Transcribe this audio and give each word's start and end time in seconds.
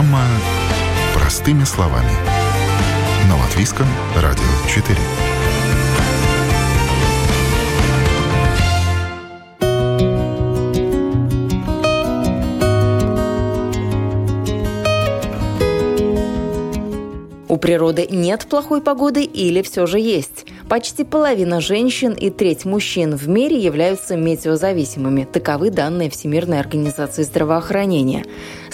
Программа 0.00 0.24
«Простыми 1.12 1.64
словами». 1.64 2.08
На 3.28 3.36
Латвийском 3.36 3.86
радио 4.16 4.42
4. 4.66 4.96
У 17.46 17.56
природы 17.58 18.06
нет 18.10 18.46
плохой 18.48 18.80
погоды 18.80 19.22
или 19.24 19.60
все 19.60 19.84
же 19.84 19.98
есть? 19.98 20.46
Почти 20.70 21.04
половина 21.04 21.60
женщин 21.60 22.12
и 22.12 22.30
треть 22.30 22.64
мужчин 22.64 23.16
в 23.16 23.28
мире 23.28 23.58
являются 23.58 24.16
метеозависимыми. 24.16 25.24
Таковы 25.30 25.70
данные 25.70 26.08
Всемирной 26.08 26.58
организации 26.58 27.22
здравоохранения. 27.22 28.24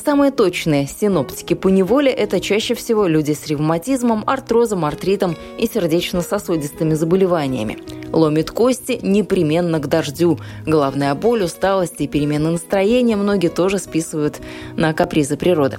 Самые 0.07 0.31
точные 0.31 0.87
синоптики 0.87 1.55
по 1.55 1.67
неволе– 1.67 2.13
это 2.13 2.39
чаще 2.39 2.77
всего 2.77 3.09
люди 3.09 3.33
с 3.33 3.49
ревматизмом, 3.49 4.23
артрозом, 4.25 4.85
артритом 4.85 5.37
и 5.59 5.67
сердечно-сосудистыми 5.67 6.95
заболеваниями. 6.95 7.79
Ломит 8.13 8.53
кости 8.53 9.01
непременно 9.03 9.81
к 9.81 9.89
дождю. 9.89 10.39
Головная 10.65 11.13
боль, 11.17 11.43
усталость 11.43 12.01
и 12.01 12.07
перемены 12.07 12.51
настроения 12.51 13.17
многие 13.17 13.49
тоже 13.49 13.81
списывают 13.81 14.41
на 14.77 14.93
капризы 14.93 15.37
природы. 15.37 15.79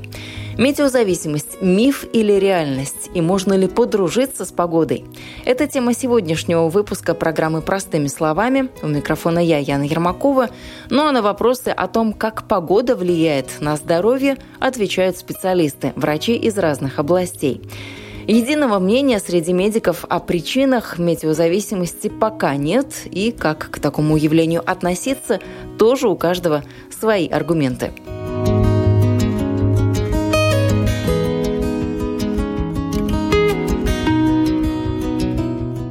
Метеозависимость– 0.58 1.58
миф 1.62 2.04
или 2.14 2.34
реальность? 2.34 3.12
И 3.14 3.22
можно 3.22 3.54
ли 3.54 3.68
подружиться 3.68 4.44
с 4.44 4.52
погодой? 4.52 5.06
Это 5.46 5.68
тема 5.68 5.94
сегодняшнего 5.94 6.68
выпуска 6.68 7.14
программы 7.14 7.62
«Простыми 7.62 8.08
словами». 8.08 8.70
У 8.82 8.88
микрофона 8.88 9.38
я, 9.38 9.60
Яна 9.60 9.84
Ермакова. 9.84 10.50
Ну 10.90 11.06
а 11.06 11.12
на 11.12 11.22
вопросы 11.22 11.68
о 11.68 11.88
том, 11.88 12.12
как 12.12 12.48
погода 12.48 12.96
влияет 12.96 13.62
на 13.62 13.76
здоровье, 13.76 14.38
отвечают 14.60 15.16
специалисты, 15.16 15.94
врачи 15.96 16.36
из 16.36 16.58
разных 16.58 16.98
областей. 16.98 17.62
Единого 18.26 18.80
мнения 18.80 19.20
среди 19.20 19.54
медиков 19.54 20.06
о 20.10 20.20
причинах 20.20 20.98
метеозависимости 20.98 22.08
пока 22.10 22.56
нет, 22.56 22.88
и 23.06 23.32
как 23.32 23.70
к 23.70 23.80
такому 23.80 24.18
явлению 24.18 24.64
относиться, 24.66 25.40
тоже 25.78 26.10
у 26.10 26.16
каждого 26.16 26.64
свои 26.90 27.28
аргументы. 27.28 27.94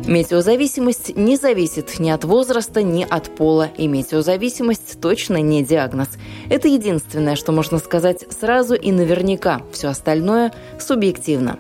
Метеозависимость 0.07 1.17
не 1.17 1.37
зависит 1.37 1.99
ни 1.99 2.11
от 2.11 2.23
возраста, 2.23 2.81
ни 2.81 3.05
от 3.09 3.35
пола, 3.35 3.69
и 3.77 3.89
метеозависимость 3.89 5.01
точно 5.01 5.39
не 5.39 5.65
диагноз. 5.65 6.11
Это 6.49 6.69
единственное, 6.69 7.35
что 7.35 7.51
можно 7.51 7.79
сказать 7.79 8.25
сразу 8.39 8.75
и 8.75 8.93
наверняка, 8.93 9.63
все 9.73 9.89
остальное 9.89 10.53
субъективно. 10.79 11.59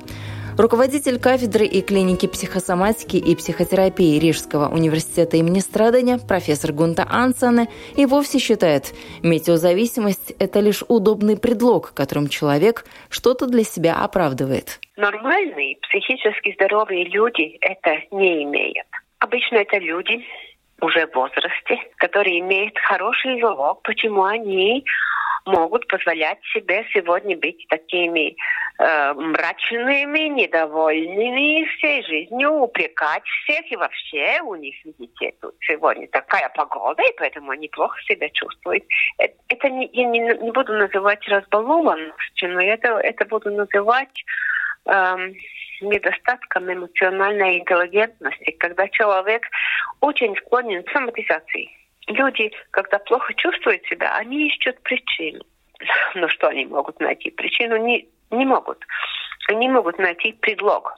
Руководитель 0.58 1.20
кафедры 1.20 1.66
и 1.66 1.82
клиники 1.82 2.26
психосоматики 2.26 3.18
и 3.18 3.36
психотерапии 3.36 4.18
Рижского 4.18 4.72
университета 4.72 5.36
имени 5.36 5.58
Страдания 5.58 6.16
профессор 6.16 6.72
Гунта 6.72 7.06
Ансане 7.06 7.68
и 7.94 8.06
вовсе 8.06 8.38
считает, 8.38 8.94
метеозависимость– 9.22 10.34
это 10.38 10.60
лишь 10.60 10.82
удобный 10.88 11.38
предлог, 11.38 11.92
которым 11.92 12.28
человек 12.28 12.86
что-то 13.10 13.46
для 13.46 13.64
себя 13.64 14.02
оправдывает. 14.02 14.80
Нормальные, 14.96 15.76
психически 15.82 16.54
здоровые 16.54 17.04
люди 17.04 17.58
это 17.60 17.98
не 18.10 18.44
имеют. 18.44 18.88
Обычно 19.18 19.56
это 19.56 19.76
люди 19.76 20.24
уже 20.80 21.06
в 21.06 21.14
возрасте, 21.14 21.76
которые 21.96 22.40
имеют 22.40 22.78
хороший 22.78 23.38
залог, 23.42 23.82
почему 23.82 24.24
они 24.24 24.86
могут 25.46 25.86
позволять 25.86 26.38
себе 26.52 26.84
сегодня 26.92 27.36
быть 27.36 27.66
такими 27.68 28.36
э, 28.78 29.12
мрачными, 29.14 30.28
недовольными 30.28 31.64
всей 31.76 32.02
жизнью, 32.02 32.50
упрекать 32.52 33.22
всех 33.24 33.70
и 33.70 33.76
вообще 33.76 34.40
у 34.42 34.56
них, 34.56 34.74
видите, 34.84 35.32
тут 35.40 35.54
сегодня 35.60 36.08
такая 36.08 36.50
погода, 36.54 37.02
и 37.02 37.16
поэтому 37.16 37.52
они 37.52 37.68
плохо 37.68 37.98
себя 38.02 38.28
чувствуют. 38.30 38.84
Э, 39.18 39.28
это 39.48 39.70
не, 39.70 39.88
я 39.92 40.04
не, 40.04 40.20
не 40.20 40.50
буду 40.50 40.72
называть 40.74 41.26
разбалованностью, 41.28 42.52
но 42.52 42.60
это, 42.60 42.98
это 42.98 43.24
буду 43.26 43.50
называть 43.50 44.24
эм, 44.86 45.34
недостатком 45.80 46.72
эмоциональной 46.72 47.58
интеллигентности, 47.58 48.50
когда 48.58 48.88
человек 48.88 49.42
очень 50.00 50.36
склонен 50.36 50.82
к 50.82 50.90
соматизации 50.90 51.70
люди, 52.06 52.52
когда 52.70 52.98
плохо 52.98 53.34
чувствуют 53.34 53.84
себя, 53.86 54.12
они 54.14 54.48
ищут 54.48 54.80
причину. 54.82 55.42
Но 56.14 56.28
что 56.28 56.48
они 56.48 56.66
могут 56.66 57.00
найти? 57.00 57.30
Причину 57.30 57.76
не, 57.76 58.08
не 58.30 58.44
могут. 58.44 58.84
Они 59.48 59.68
могут 59.68 59.98
найти 59.98 60.32
предлог, 60.32 60.94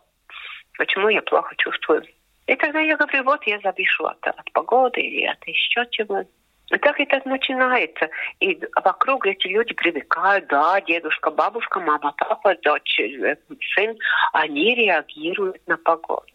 почему 0.78 1.08
я 1.08 1.22
плохо 1.22 1.54
чувствую. 1.58 2.04
И 2.46 2.56
тогда 2.56 2.80
я 2.80 2.96
говорю, 2.96 3.24
вот 3.24 3.44
я 3.46 3.58
запишу 3.60 4.06
от, 4.06 4.26
от 4.26 4.52
погоды 4.52 5.00
или 5.02 5.26
от 5.26 5.46
еще 5.46 5.86
чего. 5.90 6.24
И 6.70 6.78
так 6.78 6.98
это 7.00 7.20
начинается. 7.26 8.08
И 8.40 8.58
вокруг 8.84 9.26
эти 9.26 9.48
люди 9.48 9.74
привыкают, 9.74 10.46
да, 10.48 10.80
дедушка, 10.80 11.30
бабушка, 11.30 11.80
мама, 11.80 12.14
папа, 12.16 12.54
дочь, 12.62 13.00
э, 13.00 13.36
сын, 13.74 13.96
они 14.32 14.74
реагируют 14.74 15.60
на 15.66 15.76
погоду. 15.76 16.26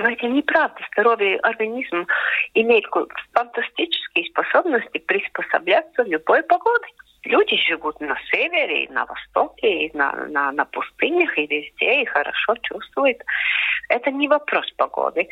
Но 0.00 0.08
это 0.08 0.26
неправда. 0.26 0.80
Здоровый 0.92 1.36
организм 1.36 2.06
имеет 2.54 2.86
фантастические 3.32 4.24
способности 4.30 4.96
приспосабляться 4.96 6.02
любой 6.04 6.42
погоде. 6.42 6.86
Люди 7.24 7.56
живут 7.68 8.00
на 8.00 8.16
севере, 8.30 8.84
и 8.84 8.88
на 8.88 9.04
востоке, 9.04 9.86
и 9.86 9.94
на, 9.94 10.12
на, 10.28 10.52
на 10.52 10.64
пустынях, 10.64 11.36
и 11.36 11.46
везде, 11.46 12.00
и 12.00 12.06
хорошо 12.06 12.56
чувствуют. 12.62 13.18
Это 13.90 14.10
не 14.10 14.26
вопрос 14.26 14.64
погоды, 14.78 15.28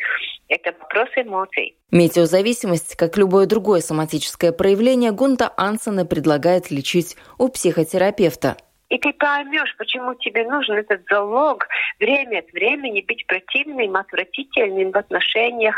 это 0.48 0.74
вопрос 0.78 1.08
эмоций. 1.16 1.74
Метеозависимость, 1.90 2.94
как 2.96 3.16
любое 3.16 3.46
другое 3.46 3.80
соматическое 3.80 4.52
проявление, 4.52 5.12
Гунта 5.12 5.50
Ансона 5.56 6.04
предлагает 6.04 6.70
лечить 6.70 7.16
у 7.38 7.48
психотерапевта– 7.48 8.58
и 8.88 8.98
ты 8.98 9.12
поймешь, 9.12 9.74
почему 9.76 10.14
тебе 10.14 10.44
нужен 10.44 10.76
этот 10.76 11.02
залог 11.10 11.66
время 11.98 12.38
от 12.38 12.50
времени 12.52 13.04
быть 13.06 13.26
противным, 13.26 13.96
отвратительным 13.96 14.92
в 14.92 14.96
отношениях, 14.96 15.76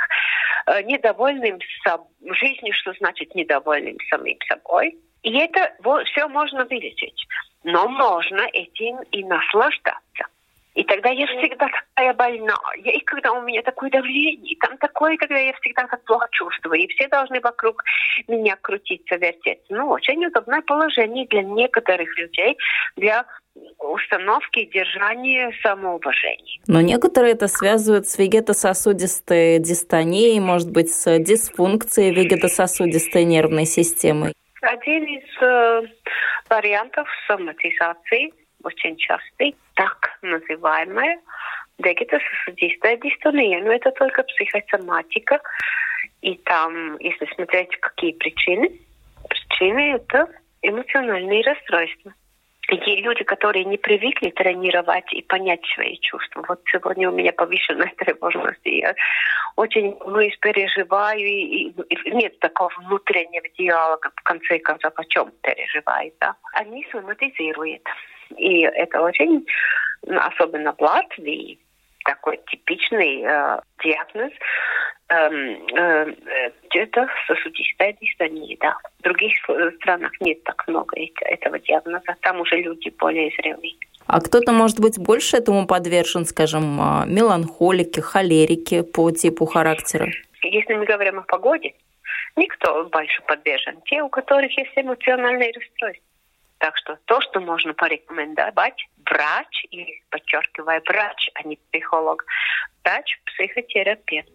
э, 0.67 0.83
недовольным 0.85 1.59
соб- 1.87 2.07
жизнью, 2.21 2.73
что 2.75 2.93
значит 2.95 3.35
недовольным 3.35 3.97
самим 4.09 4.39
собой. 4.49 4.97
И 5.23 5.37
это 5.39 5.75
вот, 5.83 6.07
все 6.07 6.29
можно 6.29 6.65
вылечить. 6.65 7.27
Но 7.65 7.89
можно 7.89 8.43
этим 8.53 9.01
и 9.11 9.25
наслаждаться. 9.25 10.27
И 10.75 10.85
тогда 10.85 11.11
я 11.11 11.27
всегда 11.27 11.69
такая 11.69 12.15
больная. 12.15 12.57
И 12.77 13.01
когда 13.01 13.33
у 13.33 13.43
меня 13.43 13.63
такое 13.63 13.91
давление, 13.91 14.57
там 14.61 14.79
такое, 14.79 15.17
когда 15.17 15.37
я 15.37 15.53
всегда 15.55 15.87
так 15.89 16.05
плохо 16.05 16.29
чувствую. 16.31 16.81
И 16.81 16.89
все 16.89 17.09
должны 17.09 17.41
вокруг 17.41 17.83
меня 18.29 18.57
крутиться, 18.61 19.17
вертеться. 19.17 19.67
Ну, 19.71 19.89
очень 19.89 20.25
удобное 20.25 20.63
положение 20.63 21.27
для 21.27 21.43
некоторых 21.43 22.17
людей, 22.17 22.57
для 22.97 23.27
установки 23.79 24.61
и 24.61 24.71
держания 24.71 25.53
самоуважения. 25.63 26.61
Но 26.69 26.81
некоторые 26.81 27.33
это 27.33 27.49
связывают 27.49 28.07
с 28.07 28.17
вегетососудистой 28.19 29.59
дистонией, 29.59 30.39
может 30.39 30.71
быть, 30.71 30.93
с 30.93 31.19
дисфункцией 31.19 32.15
вегетососудистой 32.15 33.25
нервной 33.25 33.67
системы. 33.67 34.33
Один 34.63 35.05
из 35.05 35.43
э, 35.43 35.83
вариантов 36.49 37.09
соматизации 37.27 38.33
очень 38.63 38.97
частый, 38.97 39.55
так 39.75 40.19
называемая 40.23 41.21
вегетососудистая 41.79 42.97
дистония. 42.99 43.63
Но 43.63 43.73
это 43.73 43.91
только 43.93 44.23
психосоматика. 44.23 45.41
И 46.23 46.37
там, 46.37 46.99
если 46.99 47.27
смотреть, 47.35 47.75
какие 47.81 48.13
причины, 48.13 48.71
причины 49.29 49.95
это 49.95 50.29
эмоциональные 50.63 51.43
расстройства. 51.43 52.13
И 52.69 53.03
люди, 53.03 53.25
которые 53.25 53.65
не 53.65 53.79
привыкли 53.79 54.31
тренировать 54.31 55.13
и 55.13 55.23
понять 55.23 55.61
свои 55.75 55.99
чувства. 55.99 56.45
Вот 56.47 56.61
сегодня 56.71 57.11
у 57.11 57.15
меня 57.15 57.33
повышенная 57.33 57.93
тревожность, 57.99 58.61
и 58.65 58.79
я 58.79 58.95
очень 59.57 59.97
ну, 60.07 60.21
переживаю, 60.41 61.19
и, 61.19 61.71
и 61.71 62.11
нет 62.13 62.39
такого 62.39 62.71
внутреннего 62.79 63.49
диалога, 63.59 64.13
в 64.15 64.23
конце 64.23 64.61
концов, 64.61 64.93
о 64.95 65.05
чем 65.07 65.33
переживает. 65.43 66.15
Да? 66.21 66.37
Они 66.53 66.87
соматизируют. 66.93 67.83
И 68.37 68.61
это 68.61 69.01
очень, 69.01 69.47
особенно 70.07 70.73
в 70.73 70.81
Латвии, 70.81 71.59
такой 72.05 72.41
типичный 72.51 73.23
э, 73.23 73.61
диагноз 73.83 74.33
эм, 75.09 75.67
э, 75.77 76.15
это 76.75 77.09
сосудистая 77.27 77.95
дистония. 78.01 78.57
Да. 78.61 78.77
В 79.01 79.03
других 79.03 79.33
странах 79.81 80.13
нет 80.21 80.43
так 80.45 80.67
много 80.67 80.97
этого 81.23 81.59
диагноза. 81.59 82.17
Там 82.23 82.41
уже 82.41 82.57
люди 82.57 82.91
более 82.99 83.31
зрелые. 83.37 83.75
А 84.07 84.21
кто-то, 84.21 84.53
может 84.53 84.81
быть, 84.81 84.99
больше 84.99 85.37
этому 85.37 85.67
подвержен, 85.67 86.25
скажем, 86.25 86.81
а, 86.81 87.05
меланхолики, 87.07 88.01
холерики 88.01 88.83
по 88.83 89.11
типу 89.11 89.47
характера? 89.47 90.09
Если 90.43 90.75
мы 90.75 90.85
говорим 90.85 91.19
о 91.19 91.23
погоде, 91.23 91.75
никто 92.37 92.85
больше 92.91 93.23
подвержен. 93.23 93.81
Те, 93.85 94.03
у 94.03 94.09
которых 94.09 94.57
есть 94.57 94.73
эмоциональные 94.75 95.53
расстройства. 95.53 96.10
Так 96.61 96.77
что 96.77 96.99
то, 97.07 97.23
что 97.23 97.41
можно 97.41 97.73
порекомендовать, 97.73 98.87
врач, 99.07 99.65
и 99.71 100.03
подчеркиваю, 100.11 100.83
врач, 100.87 101.31
а 101.35 101.43
не 101.49 101.57
психолог, 101.57 102.27
врач, 102.85 103.19
психотерапевт. 103.25 104.31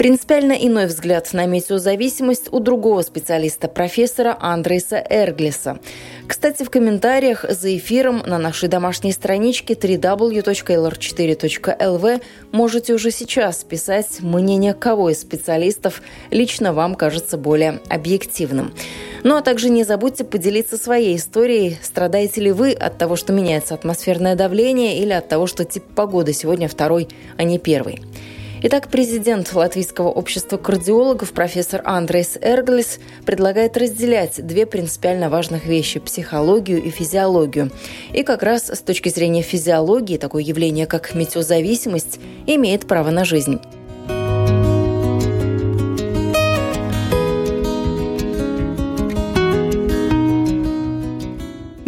Принципиально 0.00 0.54
иной 0.54 0.86
взгляд 0.86 1.30
на 1.34 1.44
метеозависимость 1.44 2.48
у 2.52 2.60
другого 2.60 3.02
специалиста, 3.02 3.68
профессора 3.68 4.34
Андреса 4.40 4.96
Эрглиса. 4.96 5.78
Кстати, 6.26 6.62
в 6.62 6.70
комментариях 6.70 7.44
за 7.46 7.76
эфиром 7.76 8.22
на 8.24 8.38
нашей 8.38 8.70
домашней 8.70 9.12
страничке 9.12 9.74
www.lr4.lv 9.74 12.22
можете 12.50 12.94
уже 12.94 13.10
сейчас 13.10 13.62
писать 13.62 14.20
мнение 14.20 14.72
кого 14.72 15.10
из 15.10 15.20
специалистов 15.20 16.00
лично 16.30 16.72
вам 16.72 16.94
кажется 16.94 17.36
более 17.36 17.80
объективным. 17.90 18.72
Ну 19.22 19.36
а 19.36 19.42
также 19.42 19.68
не 19.68 19.84
забудьте 19.84 20.24
поделиться 20.24 20.78
своей 20.78 21.16
историей. 21.16 21.76
Страдаете 21.82 22.40
ли 22.40 22.52
вы 22.52 22.72
от 22.72 22.96
того, 22.96 23.16
что 23.16 23.34
меняется 23.34 23.74
атмосферное 23.74 24.34
давление 24.34 24.98
или 24.98 25.12
от 25.12 25.28
того, 25.28 25.46
что 25.46 25.66
тип 25.66 25.84
погоды 25.94 26.32
сегодня 26.32 26.68
второй, 26.68 27.06
а 27.36 27.44
не 27.44 27.58
первый? 27.58 28.00
Итак, 28.62 28.88
президент 28.88 29.54
Латвийского 29.54 30.08
общества 30.08 30.58
кардиологов 30.58 31.32
профессор 31.32 31.80
Андрейс 31.82 32.36
Эрглис 32.42 32.98
предлагает 33.24 33.78
разделять 33.78 34.46
две 34.46 34.66
принципиально 34.66 35.30
важных 35.30 35.64
вещи– 35.64 35.98
психологию 36.00 36.82
и 36.82 36.90
физиологию. 36.90 37.70
И 38.12 38.22
как 38.22 38.42
раз 38.42 38.68
с 38.68 38.80
точки 38.80 39.08
зрения 39.08 39.40
физиологии 39.40 40.18
такое 40.18 40.42
явление, 40.42 40.84
как 40.84 41.14
метеозависимость, 41.14 42.20
имеет 42.46 42.86
право 42.86 43.10
на 43.10 43.24
жизнь. 43.24 43.60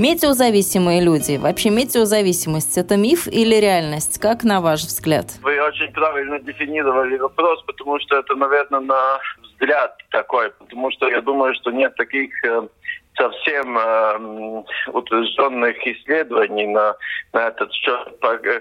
Метеозависимые 0.02 1.00
люди. 1.00 1.36
Вообще 1.36 1.70
метеозависимость– 1.70 2.76
это 2.76 2.96
миф 2.96 3.28
или 3.28 3.54
реальность? 3.54 4.20
Как 4.20 4.42
на 4.42 4.60
ваш 4.60 4.80
взгляд? 4.80 5.26
Вы 5.42 5.62
очень 5.62 5.92
правильно 5.92 6.40
дефинировали 6.40 7.16
вопрос, 7.18 7.62
потому 7.62 8.00
что 8.00 8.16
это, 8.16 8.34
наверное, 8.34 8.80
на 8.80 9.20
взгляд 9.44 9.96
такой. 10.10 10.50
Потому 10.58 10.90
что 10.90 11.08
я 11.08 11.20
думаю, 11.20 11.54
что 11.54 11.70
нет 11.70 11.94
таких 11.94 12.32
э, 12.44 12.66
совсем 13.16 13.78
э, 13.78 14.64
утвержденных 14.92 15.76
исследований 15.86 16.66
на, 16.66 16.96
на 17.32 17.46
этот 17.46 17.72
счет. 17.72 18.08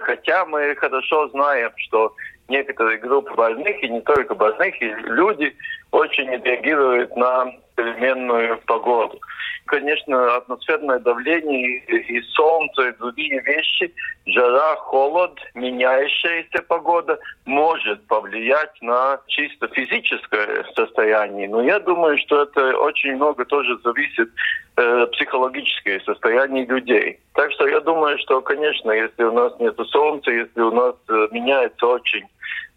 Хотя 0.02 0.46
мы 0.46 0.76
хорошо 0.76 1.28
знаем, 1.30 1.72
что 1.78 2.14
некоторые 2.50 3.00
группы 3.00 3.34
больных, 3.34 3.84
и 3.84 3.90
не 3.90 4.02
только 4.02 4.36
больных, 4.36 4.80
и 4.80 4.94
люди 5.06 5.56
очень 5.90 6.30
реагируют 6.44 7.16
на 7.16 7.52
переменную 7.76 8.60
погоду 8.68 9.20
конечно, 9.66 10.36
атмосферное 10.36 11.00
давление 11.00 11.80
и 11.88 12.22
солнце, 12.34 12.90
и 12.90 12.98
другие 12.98 13.42
вещи, 13.42 13.94
жара, 14.26 14.76
холод, 14.78 15.40
меняющаяся 15.56 16.62
погода 16.68 17.20
может 17.46 18.06
повлиять 18.08 18.82
на 18.82 19.20
чисто 19.28 19.68
физическое 19.70 20.66
состояние. 20.76 21.48
Но 21.48 21.62
я 21.62 21.80
думаю, 21.80 22.18
что 22.18 22.44
это 22.44 22.78
очень 22.78 23.16
много 23.16 23.46
тоже 23.46 23.78
зависит 23.84 24.30
э, 24.78 25.08
психологическое 25.14 26.00
состояние 26.02 26.66
людей. 26.66 27.20
Так 27.34 27.52
что 27.54 27.68
я 27.68 27.80
думаю, 27.80 28.18
что, 28.20 28.42
конечно, 28.42 28.92
если 28.92 29.24
у 29.24 29.32
нас 29.32 29.54
нет 29.60 29.76
солнца, 29.90 30.32
если 30.32 30.62
у 30.62 30.72
нас 30.72 30.96
э, 31.10 31.28
меняется 31.32 31.86
очень 31.86 32.26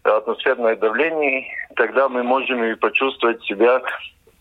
атмосферное 0.03 0.75
давление, 0.75 1.45
тогда 1.75 2.07
мы 2.09 2.23
можем 2.23 2.63
и 2.63 2.75
почувствовать 2.75 3.43
себя 3.43 3.81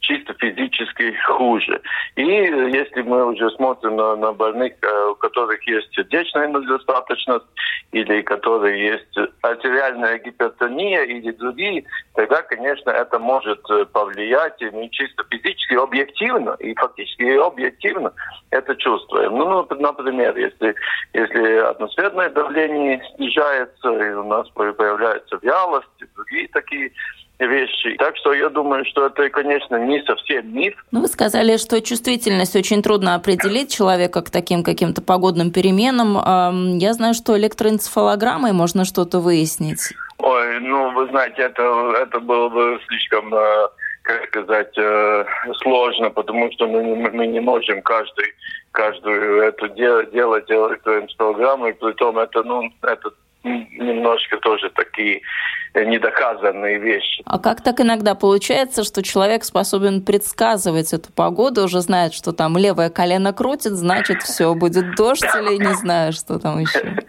чисто 0.04 0.34
физически 0.34 1.12
хуже. 1.26 1.80
И 2.16 2.22
если 2.22 3.02
мы 3.02 3.24
уже 3.26 3.50
смотрим 3.50 3.96
на, 3.96 4.16
на 4.16 4.32
больных, 4.32 4.74
э, 4.82 5.06
у 5.10 5.14
которых 5.14 5.66
есть 5.66 5.92
сердечная 5.94 6.48
недостаточность, 6.48 7.46
или 7.92 8.22
которые 8.22 8.92
есть 8.92 9.30
артериальная 9.42 10.18
гипертония 10.18 11.04
или 11.04 11.30
другие, 11.32 11.84
тогда, 12.14 12.42
конечно, 12.42 12.90
это 12.90 13.18
может 13.18 13.60
э, 13.70 13.84
повлиять 13.86 14.60
и 14.60 14.70
не 14.70 14.90
чисто 14.90 15.24
физически, 15.30 15.74
объективно, 15.74 16.56
и 16.60 16.74
фактически 16.74 17.36
объективно 17.36 18.12
это 18.50 18.76
чувствуем. 18.76 19.36
Ну, 19.36 19.66
например, 19.70 20.36
если, 20.36 20.74
если 21.12 21.56
атмосферное 21.56 22.30
давление 22.30 23.02
снижается, 23.16 23.88
и 23.88 24.12
у 24.12 24.24
нас 24.24 24.48
появляется 24.50 25.38
вялость, 25.42 25.88
и 26.00 26.04
другие 26.14 26.48
такие 26.48 26.92
вещи. 27.38 27.96
Так 27.98 28.16
что 28.16 28.32
я 28.32 28.48
думаю, 28.48 28.84
что 28.84 29.06
это, 29.06 29.28
конечно, 29.30 29.76
не 29.76 30.02
совсем 30.04 30.54
миф. 30.54 30.74
Ну, 30.90 31.00
вы 31.00 31.08
сказали, 31.08 31.56
что 31.56 31.80
чувствительность 31.80 32.56
очень 32.56 32.82
трудно 32.82 33.14
определить 33.14 33.74
человека 33.74 34.22
к 34.22 34.30
таким 34.30 34.62
каким-то 34.62 35.02
погодным 35.02 35.50
переменам. 35.50 36.78
Я 36.78 36.92
знаю, 36.92 37.14
что 37.14 37.36
электроэнцефалограммой 37.36 38.52
можно 38.52 38.84
что-то 38.84 39.18
выяснить. 39.18 39.94
Ой, 40.18 40.60
ну, 40.60 40.92
вы 40.92 41.08
знаете, 41.08 41.42
это, 41.42 41.62
это 42.00 42.20
было 42.20 42.48
бы 42.48 42.80
слишком, 42.86 43.34
э, 43.34 43.68
как 44.02 44.26
сказать, 44.28 44.72
э, 44.78 45.24
сложно, 45.62 46.10
потому 46.10 46.50
что 46.52 46.68
мы, 46.68 47.10
мы 47.10 47.26
не 47.26 47.40
можем 47.40 47.82
каждый, 47.82 48.26
каждую 48.70 49.42
эту 49.42 49.68
делать, 49.68 50.12
делать 50.12 50.48
электроэнцефалограмму, 50.48 51.66
и 51.66 51.72
при 51.72 51.92
том 51.92 52.18
это, 52.18 52.42
ну, 52.44 52.70
это 52.82 53.10
немножко 53.44 54.38
тоже 54.38 54.70
такие 54.70 55.20
недоказанные 55.74 56.78
вещи. 56.78 57.22
А 57.26 57.38
как 57.38 57.62
так 57.62 57.80
иногда 57.80 58.14
получается, 58.14 58.84
что 58.84 59.02
человек 59.02 59.44
способен 59.44 60.04
предсказывать 60.04 60.92
эту 60.92 61.12
погоду, 61.12 61.64
уже 61.64 61.80
знает, 61.80 62.14
что 62.14 62.32
там 62.32 62.56
левое 62.56 62.90
колено 62.90 63.32
крутит, 63.32 63.72
значит, 63.72 64.22
все, 64.22 64.54
будет 64.54 64.94
дождь 64.96 65.24
или 65.24 65.56
не 65.56 65.74
знаю, 65.74 66.12
что 66.12 66.38
там 66.38 66.58
еще? 66.58 66.80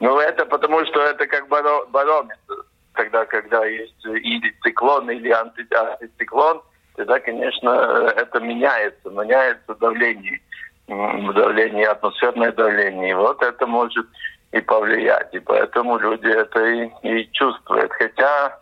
Ну, 0.00 0.18
это 0.18 0.44
потому, 0.46 0.84
что 0.86 1.00
это 1.00 1.28
как 1.28 1.46
барометр. 1.46 2.64
Когда, 2.92 3.24
когда 3.24 3.64
есть 3.64 4.04
или 4.04 4.52
циклон, 4.60 5.08
или 5.08 5.30
антициклон, 5.30 6.60
тогда, 6.96 7.20
конечно, 7.20 8.12
это 8.16 8.40
меняется, 8.40 9.10
меняется 9.10 9.76
давление, 9.76 10.40
давление, 10.88 11.86
атмосферное 11.86 12.50
давление. 12.50 13.10
И 13.10 13.14
вот 13.14 13.40
это 13.44 13.64
может 13.64 14.06
и 14.52 14.60
повлиять. 14.60 15.34
И 15.34 15.38
поэтому 15.40 15.98
люди 15.98 16.28
это 16.28 16.64
и, 16.64 16.90
и 17.02 17.28
чувствуют. 17.32 17.92
Хотя 17.92 18.58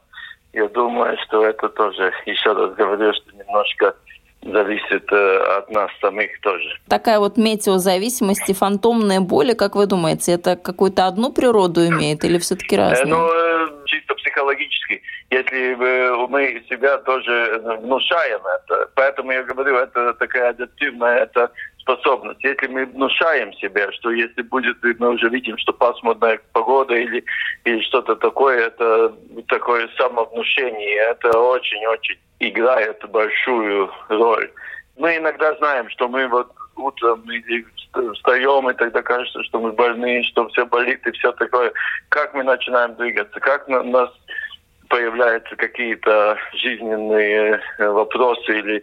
я 0.52 0.68
думаю, 0.68 1.16
что 1.26 1.44
это 1.44 1.68
тоже, 1.68 2.12
еще 2.26 2.52
раз 2.52 2.74
говорю, 2.74 3.12
что 3.12 3.36
немножко 3.36 3.94
зависит 4.42 5.12
э, 5.12 5.36
от 5.58 5.70
нас 5.70 5.90
самих 6.00 6.40
тоже. 6.40 6.80
Такая 6.88 7.18
вот 7.18 7.36
метеозависимость 7.36 8.48
и 8.48 8.54
фантомные 8.54 9.20
боли, 9.20 9.52
как 9.52 9.76
вы 9.76 9.86
думаете, 9.86 10.32
это 10.32 10.56
какую-то 10.56 11.06
одну 11.06 11.32
природу 11.32 11.86
имеет 11.86 12.24
или 12.24 12.38
все-таки 12.38 12.76
э, 12.76 12.78
разные? 12.78 13.14
Ну, 13.14 13.28
э, 13.28 13.68
чисто 13.84 14.14
психологически. 14.14 15.02
Если 15.30 15.74
мы 16.28 16.64
себя 16.68 16.98
тоже 16.98 17.62
внушаем 17.82 18.40
это, 18.40 18.90
поэтому 18.94 19.30
я 19.30 19.42
говорю, 19.42 19.76
это 19.76 20.14
такая 20.14 20.50
адаптивная, 20.50 21.18
это 21.18 21.52
способность. 21.90 22.42
Если 22.44 22.66
мы 22.68 22.86
внушаем 22.86 23.52
себе, 23.54 23.90
что 23.92 24.10
если 24.10 24.42
будет, 24.42 24.76
мы 24.98 25.10
уже 25.10 25.28
видим, 25.28 25.56
что 25.58 25.72
пасмурная 25.72 26.40
погода 26.52 26.94
или, 26.94 27.24
или 27.64 27.80
что-то 27.82 28.16
такое, 28.16 28.66
это 28.66 29.14
такое 29.48 29.88
самовнушение, 29.96 30.96
это 30.96 31.36
очень-очень 31.38 32.18
играет 32.40 33.04
большую 33.10 33.90
роль. 34.08 34.50
Мы 34.96 35.16
иногда 35.16 35.54
знаем, 35.56 35.88
что 35.90 36.08
мы 36.08 36.26
вот 36.28 36.52
утром 36.76 37.22
или 37.30 37.66
встаем, 38.14 38.70
и 38.70 38.74
тогда 38.74 39.02
кажется, 39.02 39.42
что 39.44 39.60
мы 39.60 39.72
больны, 39.72 40.22
что 40.24 40.48
все 40.48 40.64
болит 40.66 41.06
и 41.06 41.12
все 41.12 41.32
такое. 41.32 41.72
Как 42.08 42.34
мы 42.34 42.44
начинаем 42.44 42.94
двигаться, 42.94 43.40
как 43.40 43.68
на 43.68 43.82
нас 43.82 44.10
появляются 44.88 45.56
какие-то 45.56 46.36
жизненные 46.54 47.60
вопросы 47.78 48.58
или 48.58 48.82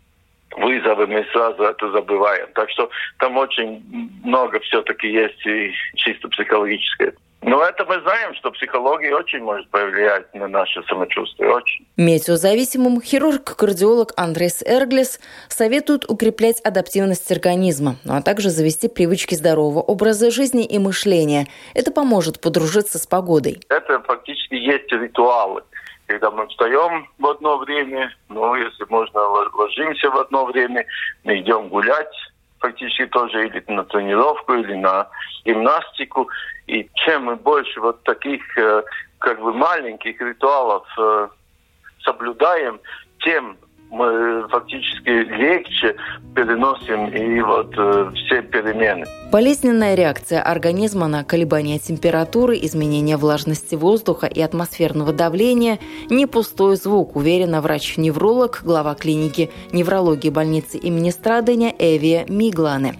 вызовы, 0.57 1.07
мы 1.07 1.25
сразу 1.31 1.63
это 1.63 1.91
забываем. 1.91 2.47
Так 2.53 2.69
что 2.71 2.89
там 3.19 3.37
очень 3.37 3.83
много 4.23 4.59
все-таки 4.61 5.07
есть 5.07 5.45
и 5.45 5.71
чисто 5.95 6.27
психологическое. 6.29 7.13
Но 7.43 7.63
это 7.63 7.85
мы 7.85 8.01
знаем, 8.01 8.33
что 8.35 8.51
психология 8.51 9.13
очень 9.13 9.39
может 9.39 9.69
повлиять 9.69 10.33
на 10.33 10.47
наше 10.47 10.81
самочувствие. 10.83 11.49
Очень. 11.49 11.85
Метеозависимым 11.95 12.99
хирург-кардиолог 12.99 14.11
Андрес 14.17 14.63
Эрглес 14.63 15.19
советует 15.47 16.09
укреплять 16.09 16.59
адаптивность 16.61 17.31
организма, 17.31 17.97
ну 18.03 18.15
а 18.15 18.21
также 18.21 18.49
завести 18.49 18.87
привычки 18.87 19.35
здорового 19.35 19.81
образа 19.81 20.31
жизни 20.31 20.65
и 20.65 20.79
мышления. 20.79 21.45
Это 21.75 21.91
поможет 21.91 22.41
подружиться 22.41 22.97
с 22.97 23.05
погодой. 23.05 23.59
Это 23.69 24.01
фактически 24.01 24.55
есть 24.55 24.91
ритуалы 24.91 25.61
когда 26.07 26.31
мы 26.31 26.47
встаем 26.47 27.07
в 27.19 27.27
одно 27.27 27.57
время, 27.57 28.11
ну, 28.29 28.55
если 28.55 28.85
можно, 28.89 29.19
ложимся 29.21 30.09
в 30.09 30.17
одно 30.17 30.45
время, 30.45 30.85
мы 31.23 31.39
идем 31.39 31.67
гулять, 31.67 32.13
фактически 32.59 33.05
тоже 33.07 33.47
или 33.47 33.63
на 33.67 33.83
тренировку, 33.83 34.53
или 34.53 34.73
на 34.73 35.09
гимнастику. 35.45 36.29
И 36.67 36.89
чем 36.95 37.25
мы 37.25 37.35
больше 37.35 37.79
вот 37.81 38.03
таких 38.03 38.41
э, 38.57 38.83
как 39.19 39.39
бы 39.41 39.53
маленьких 39.53 40.19
ритуалов 40.19 40.87
э, 40.97 41.27
соблюдаем, 42.03 42.79
тем 43.19 43.57
мы 43.89 44.47
фактически 44.49 45.09
легче 45.09 45.95
переносим 46.35 47.07
и 47.07 47.41
вот 47.41 47.73
э, 47.77 48.11
все 48.15 48.41
перемены. 48.41 49.05
Болезненная 49.31 49.95
реакция 49.95 50.41
организма 50.41 51.07
на 51.07 51.23
колебания 51.23 51.79
температуры, 51.79 52.57
изменение 52.61 53.17
влажности 53.17 53.75
воздуха 53.75 54.27
и 54.27 54.41
атмосферного 54.41 55.13
давления– 55.13 55.79
не 56.09 56.25
пустой 56.25 56.75
звук, 56.75 57.15
уверена 57.15 57.61
врач-невролог, 57.61 58.61
глава 58.63 58.95
клиники 58.95 59.49
неврологии 59.71 60.29
больницы 60.29 60.77
имени 60.77 61.09
Страдыня 61.09 61.73
Эвия 61.77 62.25
Мигланы. 62.27 62.95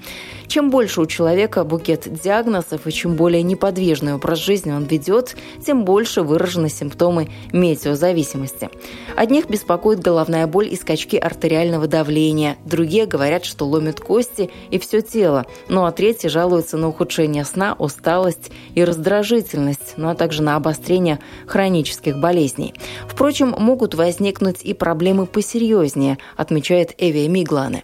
Чем 0.47 0.69
больше 0.69 1.01
у 1.01 1.05
человека 1.05 1.63
букет 1.65 2.07
диагнозов 2.23 2.87
и 2.87 2.91
чем 2.91 3.15
более 3.15 3.43
неподвижный 3.43 4.15
образ 4.15 4.39
жизни 4.39 4.71
он 4.71 4.85
ведет, 4.85 5.35
тем 5.63 5.83
больше 5.83 6.21
выражены 6.21 6.69
симптомы 6.69 7.29
метеозависимости. 7.51 8.69
Одних 9.15 9.49
беспокоит 9.49 9.99
головная 9.99 10.47
боль 10.47 10.69
и 10.71 10.75
скачки 10.75 11.17
артериального 11.17 11.87
давления, 11.87 12.57
другие 12.65 13.05
говорят, 13.05 13.43
что 13.43 13.65
ломят 13.65 13.99
кости 13.99 14.49
и 14.71 14.79
все 14.79 15.01
тело, 15.01 15.45
ну 15.67 15.85
а 15.85 15.91
третьи 15.91 16.29
жалуются 16.29 16.77
на 16.77 16.87
ухудшение 16.87 17.43
сна, 17.43 17.75
усталость 17.77 18.51
и 18.73 18.83
раздражительность, 18.83 19.95
ну 19.97 20.09
а 20.09 20.15
также 20.15 20.41
на 20.41 20.55
обострение 20.55 21.19
хронических 21.45 22.19
болезней. 22.19 22.73
Впрочем, 23.07 23.53
могут 23.57 23.95
возникнуть 23.95 24.63
и 24.63 24.73
проблемы 24.73 25.25
посерьезнее, 25.25 26.17
отмечает 26.37 26.93
Эвия 26.97 27.27
Мигланы 27.27 27.83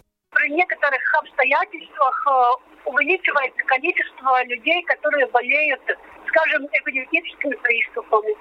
обстоятельствах 1.54 2.26
э, 2.26 2.90
увеличивается 2.90 3.62
количество 3.64 4.44
людей, 4.44 4.82
которые 4.84 5.26
болеют, 5.26 5.80
скажем, 6.28 6.66
эпилептическими 6.72 7.54
приступами 7.56 8.34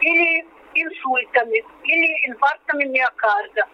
или 0.00 0.46
инсультами, 0.74 1.64
или 1.84 2.28
инфарктами 2.28 2.84
миокарда. 2.84 3.66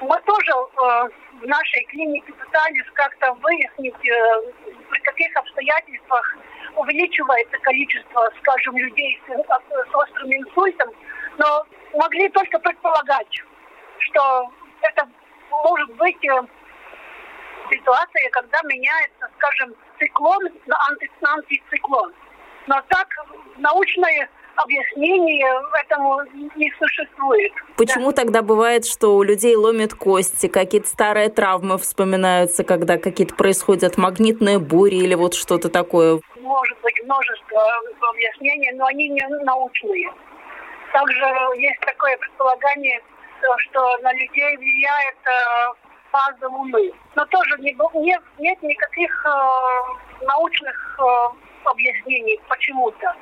Мы 0.00 0.20
тоже 0.22 0.52
э, 0.52 1.08
в 1.40 1.46
нашей 1.46 1.84
клинике 1.84 2.32
пытались 2.32 2.86
как-то 2.94 3.32
выяснить, 3.34 3.94
э, 3.94 4.52
при 4.90 5.00
каких 5.00 5.36
обстоятельствах 5.36 6.36
увеличивается 6.76 7.58
количество, 7.58 8.30
скажем, 8.40 8.76
людей 8.76 9.20
с, 9.26 9.94
острым 9.94 10.32
инсультом, 10.32 10.90
но 11.38 11.66
могли 11.94 12.28
только 12.30 12.58
предполагать, 12.58 13.40
что 13.98 14.50
это 14.82 15.08
может 15.64 15.94
быть 15.96 16.22
ситуация, 17.70 18.30
когда 18.30 18.60
меняется, 18.64 19.28
скажем, 19.36 19.74
циклон 19.98 20.42
на, 20.66 20.76
анти, 20.88 21.10
антициклон. 21.22 22.12
Но 22.66 22.80
так 22.88 23.08
научное 23.58 24.28
объяснение 24.56 25.46
этому 25.84 26.22
не 26.56 26.72
существует. 26.78 27.52
Почему 27.76 28.10
да. 28.10 28.22
тогда 28.22 28.42
бывает, 28.42 28.86
что 28.86 29.16
у 29.16 29.22
людей 29.22 29.54
ломят 29.54 29.94
кости, 29.94 30.48
какие-то 30.48 30.88
старые 30.88 31.28
травмы 31.28 31.78
вспоминаются, 31.78 32.64
когда 32.64 32.98
какие-то 32.98 33.34
происходят 33.34 33.98
магнитные 33.98 34.58
бури 34.58 34.96
или 34.96 35.14
вот 35.14 35.34
что-то 35.34 35.68
такое? 35.68 36.20
Может 36.40 36.80
быть 36.80 37.02
множество 37.04 37.62
объяснений, 38.10 38.72
но 38.74 38.86
они 38.86 39.08
не 39.08 39.26
научные. 39.44 40.10
Также 40.92 41.24
есть 41.58 41.80
такое 41.80 42.16
предполагание, 42.16 43.02
что 43.58 43.98
на 43.98 44.12
людей 44.14 44.56
влияет 44.56 45.16
э, 45.26 45.85
фазы 46.10 46.46
Луны. 46.48 46.92
Но 47.14 47.24
тоже 47.26 47.58
не, 47.58 47.76
нет, 48.00 48.22
нет 48.38 48.62
никаких 48.62 49.26
э, 49.26 50.24
научных 50.24 51.00
э, 51.00 51.70
объяснений, 51.70 52.40
почему 52.48 52.90
так. 52.92 53.16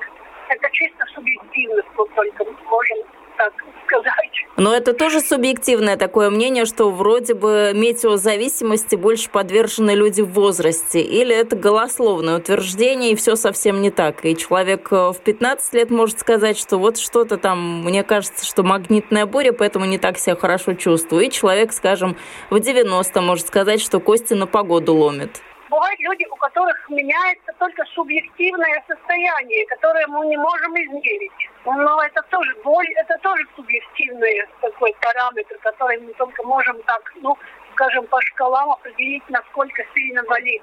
Это 0.48 0.70
чисто 0.72 1.06
субъективно, 1.14 1.82
только 2.14 2.44
можем 2.44 2.98
так 3.36 3.52
сказать. 3.86 4.30
Но 4.56 4.74
это 4.74 4.92
тоже 4.92 5.20
субъективное 5.20 5.96
такое 5.96 6.30
мнение, 6.30 6.64
что 6.64 6.90
вроде 6.90 7.34
бы 7.34 7.72
метеозависимости 7.74 8.96
больше 8.96 9.28
подвержены 9.28 9.92
люди 9.92 10.22
в 10.22 10.32
возрасте. 10.32 11.00
Или 11.00 11.34
это 11.34 11.56
голословное 11.56 12.38
утверждение, 12.38 13.12
и 13.12 13.16
все 13.16 13.36
совсем 13.36 13.82
не 13.82 13.90
так. 13.90 14.24
И 14.24 14.36
человек 14.36 14.88
э, 14.92 15.10
в 15.10 15.18
15 15.24 15.74
лет 15.74 15.90
может 15.90 16.20
сказать, 16.20 16.58
что 16.58 16.78
вот 16.78 16.98
что-то 16.98 17.36
там, 17.36 17.84
мне 17.84 18.04
кажется, 18.04 18.46
что 18.46 18.62
магнитная 18.62 19.26
буря, 19.26 19.52
поэтому 19.52 19.86
не 19.86 19.98
так 19.98 20.18
себя 20.18 20.36
хорошо 20.36 20.74
чувствую. 20.74 21.26
И 21.26 21.30
человек, 21.30 21.72
скажем, 21.72 22.16
в 22.50 22.60
90 22.60 23.20
может 23.20 23.46
сказать, 23.48 23.80
что 23.80 23.98
кости 24.00 24.34
на 24.34 24.46
погоду 24.46 24.94
ломит 24.94 25.42
бывают 25.70 26.00
люди, 26.00 26.26
у 26.30 26.36
которых 26.36 26.88
меняется 26.88 27.52
только 27.58 27.84
субъективное 27.94 28.82
состояние, 28.86 29.66
которое 29.66 30.06
мы 30.06 30.26
не 30.26 30.36
можем 30.36 30.74
измерить. 30.74 31.50
Но 31.64 32.02
это 32.02 32.22
тоже 32.30 32.54
боль, 32.62 32.88
это 32.96 33.18
тоже 33.18 33.44
субъективный 33.56 34.46
такой 34.60 34.94
параметр, 35.00 35.56
который 35.62 36.00
мы 36.00 36.12
только 36.14 36.42
можем 36.44 36.82
так, 36.82 37.12
ну, 37.16 37.36
скажем, 37.72 38.06
по 38.06 38.20
шкалам 38.22 38.70
определить, 38.70 39.28
насколько 39.28 39.82
сильно 39.94 40.22
болит. 40.24 40.62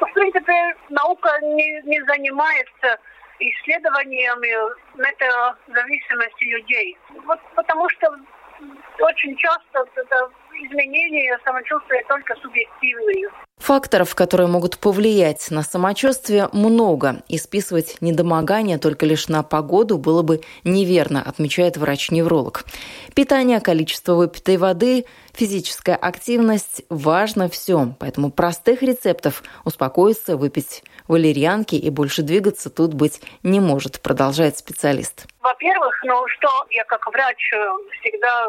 Но, 0.00 0.06
в 0.06 0.12
принципе, 0.12 0.76
наука 0.90 1.30
не, 1.42 1.82
не 1.82 2.00
занимается 2.02 2.98
исследованиями 3.38 4.74
метеозависимости 4.96 6.44
людей. 6.44 6.98
Вот 7.24 7.40
потому 7.54 7.88
что 7.90 8.14
очень 9.00 9.36
часто 9.36 9.84
это 9.94 10.30
изменения 10.54 11.38
самочувствия 11.44 12.04
только 12.08 12.34
субъективные. 12.36 13.30
Факторов, 13.66 14.14
которые 14.14 14.46
могут 14.46 14.78
повлиять 14.78 15.50
на 15.50 15.62
самочувствие, 15.62 16.48
много, 16.52 17.22
и 17.26 17.36
списывать 17.36 17.96
недомогание 18.00 18.78
только 18.78 19.06
лишь 19.06 19.26
на 19.26 19.42
погоду 19.42 19.98
было 19.98 20.22
бы 20.22 20.42
неверно, 20.62 21.20
отмечает 21.20 21.76
врач-невролог. 21.76 22.64
Питание, 23.14 23.60
количество 23.60 24.14
выпитой 24.14 24.56
воды, 24.56 25.06
физическая 25.32 25.96
активность– 25.96 26.84
важно 26.90 27.48
все, 27.48 27.94
поэтому 27.98 28.30
простых 28.30 28.82
рецептов 28.82 29.42
успокоиться, 29.64 30.36
выпить 30.36 30.84
валерьянки 31.08 31.74
и 31.74 31.90
больше 31.90 32.22
двигаться 32.22 32.70
тут 32.70 32.94
быть 32.94 33.20
не 33.42 33.58
может, 33.58 34.00
продолжает 34.00 34.56
специалист. 34.58 35.26
Во-первых, 35.40 35.94
ну 36.04 36.24
что 36.28 36.48
я 36.70 36.84
как 36.84 37.04
врач 37.06 37.52
э, 37.52 37.56
всегда 38.00 38.46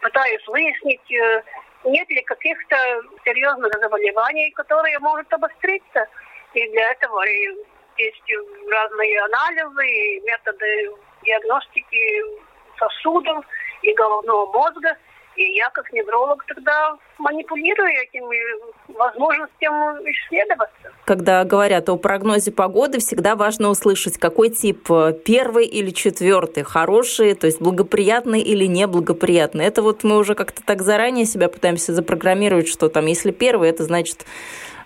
пытаюсь 0.00 0.46
выяснить, 0.46 1.12
э, 1.12 1.42
нет 1.84 2.08
ли 2.10 2.22
каких-то 2.22 2.76
серьезных 3.24 3.72
заболеваний, 3.80 4.50
которые 4.52 4.98
могут 4.98 5.32
обостриться. 5.32 6.06
И 6.54 6.68
для 6.70 6.92
этого 6.92 7.22
есть 7.96 8.22
разные 8.70 9.22
анализы 9.22 9.86
и 9.86 10.20
методы 10.20 10.90
диагностики 11.22 12.22
сосудов 12.78 13.44
и 13.82 13.92
головного 13.94 14.46
мозга. 14.52 14.96
И 15.36 15.42
я 15.56 15.70
как 15.70 15.92
невролог 15.92 16.44
тогда 16.46 16.96
манипулирую 17.18 17.90
этим 17.90 18.24
возможностью 18.88 19.70
исследоваться. 20.04 20.92
Когда 21.04 21.44
говорят 21.44 21.88
о 21.88 21.96
прогнозе 21.96 22.52
погоды, 22.52 22.98
всегда 22.98 23.34
важно 23.34 23.68
услышать, 23.68 24.18
какой 24.18 24.50
тип 24.50 24.90
э, 24.90 25.12
первый 25.24 25.66
или 25.66 25.90
четвертый, 25.90 26.62
хороший, 26.62 27.34
то 27.34 27.46
есть 27.46 27.60
благоприятный 27.60 28.40
или 28.40 28.66
неблагоприятный. 28.66 29.64
Это 29.64 29.82
вот 29.82 30.04
мы 30.04 30.18
уже 30.18 30.34
как-то 30.34 30.62
так 30.64 30.82
заранее 30.82 31.24
себя 31.24 31.48
пытаемся 31.48 31.92
запрограммировать, 31.92 32.68
что 32.68 32.88
там, 32.88 33.06
если 33.06 33.32
первый, 33.32 33.70
это 33.70 33.84
значит 33.84 34.24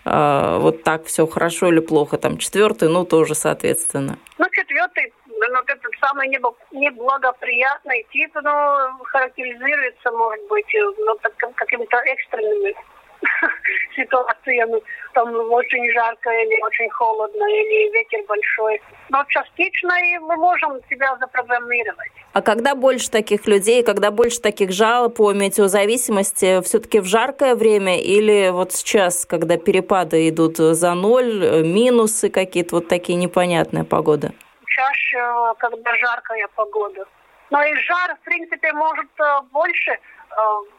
э, 0.05 0.59
вот 0.61 0.83
так 0.83 1.05
все 1.05 1.27
хорошо 1.27 1.69
или 1.69 1.81
плохо, 1.81 2.17
там 2.17 2.39
четвертый, 2.39 2.89
ну 2.89 3.05
тоже 3.05 3.35
соответственно. 3.35 4.19
Ну 4.39 4.47
четвертый 4.51 5.13
вот 5.41 5.71
этот 5.71 5.93
самый 6.01 6.29
неблагоприятный 6.29 8.07
тип, 8.13 8.35
ну, 8.35 9.05
характеризуется, 9.05 10.11
может 10.13 10.47
быть, 10.49 10.75
ну, 10.75 11.17
какими-то 11.55 11.97
экстренными 11.99 12.75
ситуациями. 13.97 14.83
Там 15.15 15.35
очень 15.51 15.91
жарко 15.93 16.31
или 16.31 16.63
очень 16.63 16.91
холодно, 16.91 17.45
или 17.45 17.93
ветер 17.93 18.21
большой. 18.29 18.81
Но 19.11 19.25
частично 19.29 19.93
и 20.05 20.19
мы 20.19 20.37
можем 20.37 20.81
себя 20.89 21.17
запрограммировать. 21.19 22.13
А 22.33 22.43
когда 22.43 22.75
больше 22.75 23.11
таких 23.11 23.47
людей, 23.47 23.83
когда 23.83 24.11
больше 24.11 24.41
таких 24.41 24.71
жалоб 24.71 25.17
по 25.17 25.33
метеозависимости, 25.33 26.63
все-таки 26.63 27.01
в 27.01 27.07
жаркое 27.07 27.55
время 27.55 28.01
или 28.01 28.51
вот 28.51 28.73
сейчас, 28.73 29.25
когда 29.25 29.57
перепады 29.57 30.29
идут 30.29 30.59
за 30.59 30.95
ноль, 30.95 31.65
минусы 31.67 32.29
какие-то, 32.29 32.77
вот 32.77 32.89
такие 32.89 33.19
непонятные 33.19 33.85
погоды? 33.85 34.33
Чаще, 34.79 35.19
когда 35.59 35.97
жаркая 35.97 36.49
погода. 36.55 37.05
Но 37.51 37.63
и 37.63 37.75
жар, 37.75 38.15
в 38.15 38.21
принципе, 38.25 38.73
может 38.73 39.09
э, 39.19 39.41
больше 39.51 39.91
э, 39.91 39.99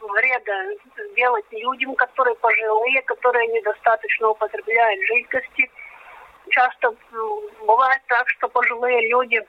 вреда 0.02 0.64
делать 1.16 1.44
людям, 1.50 1.94
которые 1.96 2.36
пожилые, 2.36 3.02
которые 3.02 3.46
недостаточно 3.48 4.28
употребляют 4.28 5.00
жидкости. 5.06 5.70
Часто 6.50 6.94
бывает 7.66 8.00
так, 8.06 8.28
что 8.30 8.48
пожилые 8.48 9.08
люди 9.10 9.40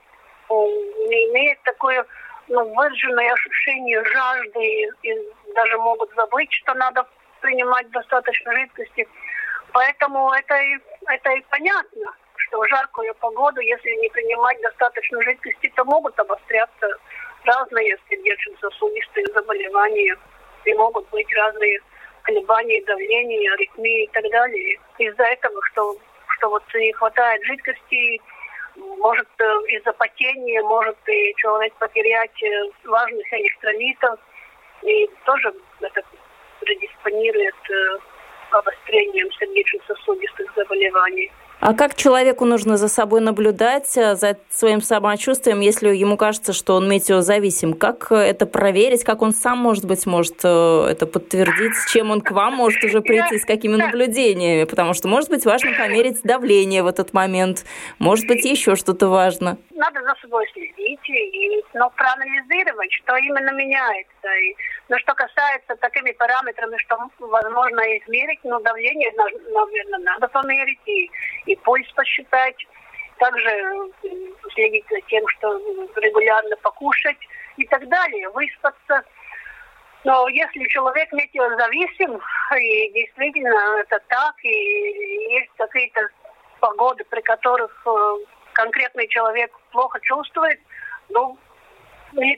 не 0.49 1.29
имеют 1.29 1.61
такое 1.61 2.05
ну, 2.47 2.73
выраженное 2.75 3.31
ощущение 3.33 4.03
жажды 4.03 4.59
и, 4.59 4.89
и 5.03 5.33
даже 5.55 5.77
могут 5.77 6.13
забыть, 6.15 6.51
что 6.51 6.73
надо 6.73 7.07
принимать 7.39 7.89
достаточно 7.91 8.51
жидкости. 8.53 9.07
Поэтому 9.71 10.31
это 10.33 10.55
и, 10.55 10.77
это 11.07 11.31
и 11.31 11.41
понятно 11.49 12.13
что 12.51 12.59
в 12.59 12.67
жаркую 12.67 13.15
погоду, 13.15 13.61
если 13.61 13.89
не 14.01 14.09
принимать 14.09 14.61
достаточно 14.61 15.21
жидкости, 15.23 15.71
то 15.75 15.85
могут 15.85 16.19
обостряться 16.19 16.87
разные 17.45 17.97
сердечно-сосудистые 18.09 19.25
заболевания. 19.33 20.17
и 20.65 20.73
могут 20.75 21.09
быть 21.09 21.25
разные 21.33 21.79
колебания 22.21 22.83
давления, 22.85 23.51
аритмии 23.53 24.03
и 24.03 24.07
так 24.09 24.29
далее. 24.29 24.79
Из-за 24.99 25.23
этого, 25.23 25.59
что, 25.71 25.95
что 26.27 26.49
вот 26.49 26.63
не 26.75 26.93
хватает 26.93 27.43
жидкости, 27.45 28.21
может 28.75 29.27
э, 29.39 29.43
из-за 29.69 29.91
потения, 29.93 30.61
может 30.61 30.97
и 31.07 31.33
человек 31.37 31.73
потерять 31.79 32.43
э, 32.43 32.69
важных 32.85 33.33
электролитов, 33.33 34.19
и 34.83 35.09
тоже 35.25 35.51
это 35.79 36.01
предиспонирует 36.59 37.55
э, 37.71 37.97
обострением 38.51 39.31
сердечно-сосудистых 39.31 40.53
заболеваний. 40.55 41.31
А 41.61 41.75
как 41.75 41.93
человеку 41.93 42.45
нужно 42.45 42.75
за 42.75 42.87
собой 42.87 43.21
наблюдать, 43.21 43.95
э, 43.95 44.15
за 44.15 44.37
своим 44.49 44.81
самочувствием, 44.81 45.59
если 45.59 45.89
ему 45.95 46.17
кажется, 46.17 46.53
что 46.53 46.73
он 46.75 46.89
метеозависим? 46.89 47.73
Как 47.73 48.11
это 48.11 48.47
проверить? 48.47 49.03
Как 49.03 49.21
он 49.21 49.31
сам, 49.31 49.59
может 49.59 49.85
быть, 49.85 50.07
может 50.07 50.37
э, 50.43 50.87
это 50.89 51.05
подтвердить? 51.05 51.75
С 51.75 51.91
чем 51.91 52.09
он 52.09 52.21
к 52.21 52.31
вам 52.31 52.55
может 52.55 52.83
уже 52.83 53.01
прийти? 53.01 53.37
С 53.37 53.45
какими 53.45 53.75
наблюдениями? 53.75 54.63
Потому 54.63 54.95
что, 54.95 55.07
может 55.07 55.29
быть, 55.29 55.45
важно 55.45 55.69
померить 55.77 56.21
давление 56.23 56.81
в 56.81 56.87
этот 56.87 57.13
момент. 57.13 57.63
Может 57.99 58.25
быть, 58.25 58.43
еще 58.43 58.75
что-то 58.75 59.07
важно. 59.07 59.59
Надо 59.81 59.99
за 60.03 60.13
собой 60.21 60.47
следить 60.53 61.09
и 61.09 61.63
ну, 61.73 61.89
проанализировать, 61.97 62.93
что 62.93 63.15
именно 63.15 63.51
меняется. 63.51 64.29
И, 64.29 64.55
но 64.89 64.99
что 64.99 65.15
касается 65.15 65.75
такими 65.77 66.11
параметрами, 66.11 66.77
что 66.77 66.97
возможно 67.17 67.81
измерить, 67.97 68.39
ну, 68.43 68.59
давление, 68.61 69.11
наверное, 69.17 69.99
надо 69.99 70.27
померить 70.27 70.85
и 70.85 71.09
и 71.47 71.55
пульс 71.55 71.91
посчитать. 71.93 72.67
Также 73.17 73.49
следить 74.53 74.85
за 74.89 75.01
тем, 75.01 75.27
что 75.29 75.57
регулярно 75.95 76.55
покушать 76.57 77.17
и 77.57 77.65
так 77.65 77.87
далее, 77.87 78.29
выспаться. 78.29 79.03
Но 80.03 80.27
если 80.29 80.63
человек 80.65 81.11
метеозависим, 81.11 82.21
и 82.55 82.91
действительно 82.93 83.79
это 83.79 83.99
так, 84.09 84.35
и 84.43 85.33
есть 85.39 85.51
какие-то 85.57 86.01
погоды, 86.59 87.03
при 87.05 87.21
которых 87.21 87.71
э, 87.85 88.17
конкретный 88.61 89.07
человек 89.07 89.51
плохо 89.71 89.99
чувствует, 90.01 90.59
ну, 91.09 91.37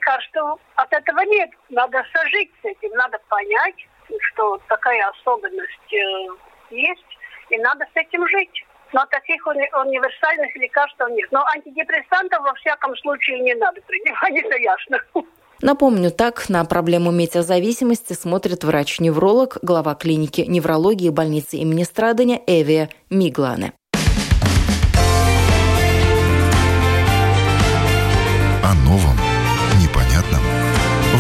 кажется, 0.02 0.56
от 0.76 0.94
этого 0.94 1.22
нет. 1.22 1.50
Надо 1.70 2.04
сожить 2.14 2.52
с 2.62 2.66
этим, 2.66 2.92
надо 2.96 3.20
понять, 3.28 3.76
что 4.20 4.60
такая 4.70 5.10
особенность 5.10 5.94
э, 5.94 6.28
есть, 6.70 7.18
и 7.50 7.58
надо 7.58 7.86
с 7.94 7.96
этим 7.96 8.28
жить 8.28 8.66
но 8.94 9.08
таких 9.08 9.48
уни 9.48 9.68
универсальных 9.74 10.56
лекарств 10.56 11.02
нет. 11.10 11.28
Но 11.32 11.44
антидепрессантов 11.48 12.44
во 12.44 12.54
всяком 12.54 12.96
случае 12.98 13.40
не 13.40 13.56
надо 13.56 13.82
принимать, 13.82 14.46
это 14.46 14.56
ясно. 14.58 15.00
Напомню, 15.64 16.12
так 16.12 16.48
на 16.48 16.64
проблему 16.64 17.10
метеозависимости 17.10 18.14
смотрит 18.14 18.64
врач-невролог, 18.64 19.58
глава 19.64 19.96
клиники 19.96 20.42
неврологии 20.42 21.10
больницы 21.10 21.58
имени 21.58 21.82
Страдания 21.84 22.40
Эвия 22.46 22.90
Миглане. 23.10 23.74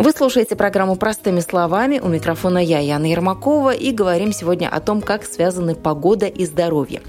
Вы 0.00 0.12
слушаете 0.12 0.54
программу 0.54 0.94
«Простыми 0.94 1.40
словами». 1.40 1.98
У 1.98 2.06
микрофона 2.06 2.58
я, 2.58 2.78
Яна 2.78 3.06
Ермакова, 3.06 3.74
и 3.74 3.90
говорим 3.90 4.32
сегодня 4.32 4.68
о 4.68 4.78
том, 4.78 5.02
как 5.02 5.24
связаны 5.24 5.74
погода 5.74 6.26
и 6.26 6.46
здоровье. 6.46 7.02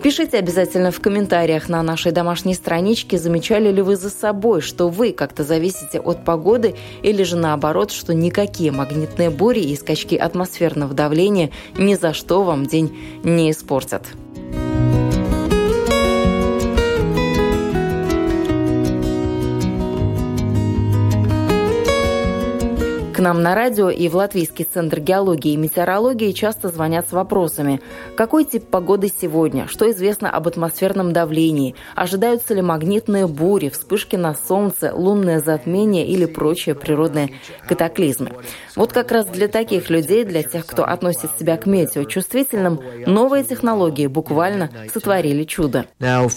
Пишите 0.00 0.38
обязательно 0.38 0.92
в 0.92 1.00
комментариях 1.00 1.68
на 1.68 1.82
нашей 1.82 2.12
домашней 2.12 2.54
страничке, 2.54 3.18
замечали 3.18 3.72
ли 3.72 3.82
вы 3.82 3.96
за 3.96 4.10
собой, 4.10 4.60
что 4.60 4.88
вы 4.88 5.12
как-то 5.12 5.42
зависите 5.42 5.98
от 5.98 6.24
погоды, 6.24 6.76
или 7.02 7.24
же 7.24 7.34
наоборот, 7.34 7.90
что 7.90 8.14
никакие 8.14 8.70
магнитные 8.70 9.30
бури 9.30 9.64
и 9.64 9.74
скачки 9.74 10.14
атмосферного 10.14 10.94
давления 10.94 11.50
ни 11.76 11.96
за 11.96 12.14
что 12.14 12.44
вам 12.44 12.66
день 12.66 12.96
не 13.24 13.50
испортят. 13.50 14.04
К 23.16 23.20
нам 23.20 23.42
на 23.42 23.54
радио 23.54 23.88
и 23.88 24.08
в 24.08 24.16
Латвийский 24.16 24.68
центр 24.70 25.00
геологии 25.00 25.54
и 25.54 25.56
метеорологии 25.56 26.32
часто 26.32 26.68
звонят 26.68 27.08
с 27.08 27.12
вопросами. 27.12 27.80
Какой 28.14 28.44
тип 28.44 28.66
погоды 28.66 29.08
сегодня? 29.08 29.68
Что 29.68 29.90
известно 29.90 30.28
об 30.28 30.46
атмосферном 30.48 31.14
давлении? 31.14 31.74
Ожидаются 31.94 32.52
ли 32.52 32.60
магнитные 32.60 33.26
бури, 33.26 33.70
вспышки 33.70 34.16
на 34.16 34.34
солнце, 34.34 34.92
лунное 34.94 35.40
затмение 35.40 36.06
или 36.06 36.26
прочие 36.26 36.74
природные 36.74 37.30
катаклизмы? 37.66 38.32
Вот 38.74 38.92
как 38.92 39.10
раз 39.10 39.24
для 39.28 39.48
таких 39.48 39.88
людей, 39.88 40.24
для 40.24 40.42
тех, 40.42 40.66
кто 40.66 40.84
относит 40.84 41.30
себя 41.38 41.56
к 41.56 41.64
метеочувствительным, 41.64 42.82
новые 43.06 43.44
технологии 43.44 44.08
буквально 44.08 44.70
сотворили 44.92 45.44
чудо. 45.44 45.86
Now, 46.00 46.28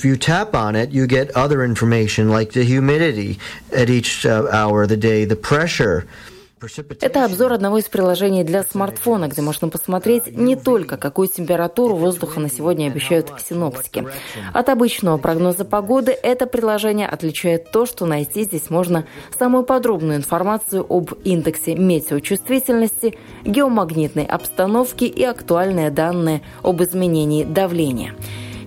это 7.02 7.26
обзор 7.26 7.54
одного 7.54 7.78
из 7.78 7.86
приложений 7.86 8.43
для 8.43 8.63
смартфона, 8.63 9.28
где 9.28 9.41
можно 9.41 9.69
посмотреть 9.69 10.36
не 10.36 10.56
только, 10.56 10.98
какую 10.98 11.28
температуру 11.28 11.95
воздуха 11.95 12.39
на 12.39 12.50
сегодня 12.50 12.88
обещают 12.88 13.32
синоптики. 13.48 14.06
От 14.54 14.69
обычного 14.69 15.17
прогноза 15.17 15.63
погоды 15.63 16.12
это 16.12 16.48
приложение 16.48 17.08
отличает 17.08 17.72
то, 17.72 17.86
что 17.86 18.06
найти 18.06 18.43
здесь 18.43 18.69
можно 18.69 19.06
самую 19.38 19.63
подробную 19.63 20.17
информацию 20.17 20.86
об 20.89 21.13
индексе 21.24 21.76
метеочувствительности, 21.76 23.17
геомагнитной 23.45 24.26
обстановке 24.26 25.06
и 25.06 25.24
актуальные 25.24 25.91
данные 25.91 26.41
об 26.62 26.82
изменении 26.84 27.43
давления. 27.43 28.15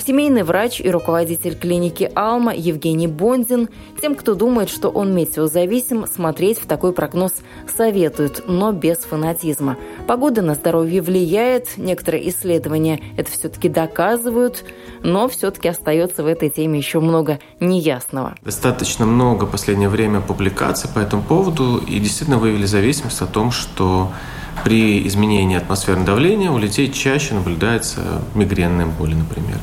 Семейный 0.04 0.42
врач 0.42 0.80
и 0.80 0.90
руководитель 0.90 1.54
клиники 1.54 2.10
«Алма» 2.16 2.52
Евгений 2.52 3.06
Бондин 3.06 3.68
тем, 4.00 4.16
кто 4.16 4.34
думает, 4.34 4.68
что 4.68 4.88
он 4.88 5.14
метеозависим, 5.14 6.06
смотреть 6.08 6.58
в 6.58 6.66
такой 6.66 6.92
прогноз 6.92 7.32
советует, 7.76 8.42
но 8.48 8.72
без 8.72 8.98
фанатизма. 8.98 9.76
Погода 10.08 10.42
на 10.42 10.54
здоровье 10.54 11.02
влияет, 11.02 11.78
некоторые 11.78 12.28
исследования 12.30 13.00
это 13.16 13.30
все-таки 13.30 13.68
доказывают, 13.68 14.64
но 15.04 15.28
все-таки 15.28 15.68
остается 15.68 16.24
в 16.24 16.26
этой 16.26 16.50
теме 16.50 16.78
еще 16.80 16.98
много 16.98 17.38
неясного. 17.60 18.34
Достаточно 18.42 19.06
много 19.06 19.44
в 19.44 19.52
последнее 19.52 19.88
время 19.88 20.20
публикаций 20.20 20.90
по 20.92 20.98
этому 20.98 21.22
поводу 21.22 21.76
и 21.76 22.00
действительно 22.00 22.38
выявили 22.38 22.66
зависимость 22.66 23.20
о 23.20 23.26
том, 23.26 23.52
что 23.52 24.10
при 24.64 25.06
изменении 25.06 25.56
атмосферного 25.56 26.06
давления 26.06 26.50
у 26.50 26.58
людей 26.58 26.90
чаще 26.92 27.34
наблюдается 27.34 28.22
мигренные 28.34 28.86
боли, 28.86 29.14
например. 29.14 29.58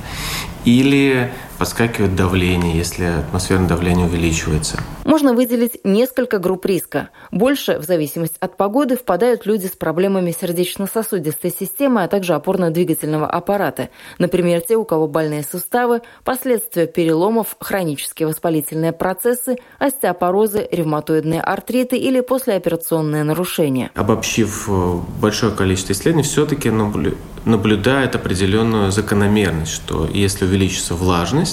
Или 0.66 1.32
подскакивает 1.60 2.16
давление, 2.16 2.76
если 2.76 3.04
атмосферное 3.04 3.68
давление 3.68 4.06
увеличивается. 4.06 4.80
Можно 5.04 5.34
выделить 5.34 5.80
несколько 5.84 6.40
групп 6.40 6.66
риска. 6.66 7.10
Больше, 7.32 7.78
в 7.80 7.84
зависимости 7.84 8.38
от 8.40 8.56
погоды, 8.56 8.96
впадают 8.96 9.46
люди 9.46 9.68
с 9.68 9.72
проблемами 9.72 10.32
сердечно-сосудистой 10.32 11.52
системы, 11.52 12.04
а 12.04 12.08
также 12.08 12.34
опорно-двигательного 12.34 13.28
аппарата. 13.28 13.90
Например, 14.20 14.62
те, 14.62 14.78
у 14.78 14.86
кого 14.86 15.08
больные 15.08 15.44
суставы, 15.44 16.02
последствия 16.24 16.88
переломов, 16.88 17.58
хронические 17.60 18.28
воспалительные 18.28 18.94
процессы, 18.94 19.58
остеопорозы, 19.80 20.68
ревматоидные 20.72 21.42
артриты 21.42 21.98
или 21.98 22.22
послеоперационные 22.22 23.24
нарушения. 23.24 23.92
Обобщив 23.96 24.70
э, 24.70 25.00
большое 25.22 25.54
количество 25.54 25.92
исследований, 25.92 26.24
все-таки 26.24 26.70
наблюдает 26.70 28.16
определенную 28.16 28.92
закономерность, 28.92 29.72
что 29.72 30.08
если 30.14 30.46
увеличится 30.46 30.96
влажность, 30.96 31.49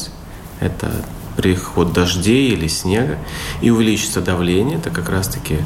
это 0.61 0.91
приход 1.37 1.93
дождей 1.93 2.51
или 2.53 2.67
снега, 2.67 3.19
и 3.61 3.71
увеличится 3.71 4.21
давление, 4.21 4.79
это 4.79 4.91
как 4.91 5.09
раз-таки 5.11 5.59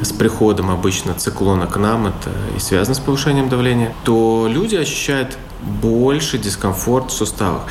с 0.00 0.12
приходом 0.12 0.70
обычно 0.70 1.14
циклона 1.14 1.66
к 1.66 1.76
нам, 1.76 2.06
это 2.06 2.30
и 2.56 2.60
связано 2.60 2.94
с 2.94 3.00
повышением 3.00 3.48
давления, 3.48 3.92
то 4.04 4.46
люди 4.48 4.74
ощущают 4.76 5.36
больше 5.82 6.38
дискомфорт 6.38 7.10
в 7.10 7.14
суставах. 7.14 7.62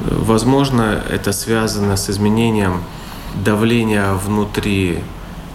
Возможно, 0.00 1.02
это 1.10 1.32
связано 1.32 1.96
с 1.96 2.10
изменением 2.10 2.82
давления 3.44 4.12
внутри 4.12 5.00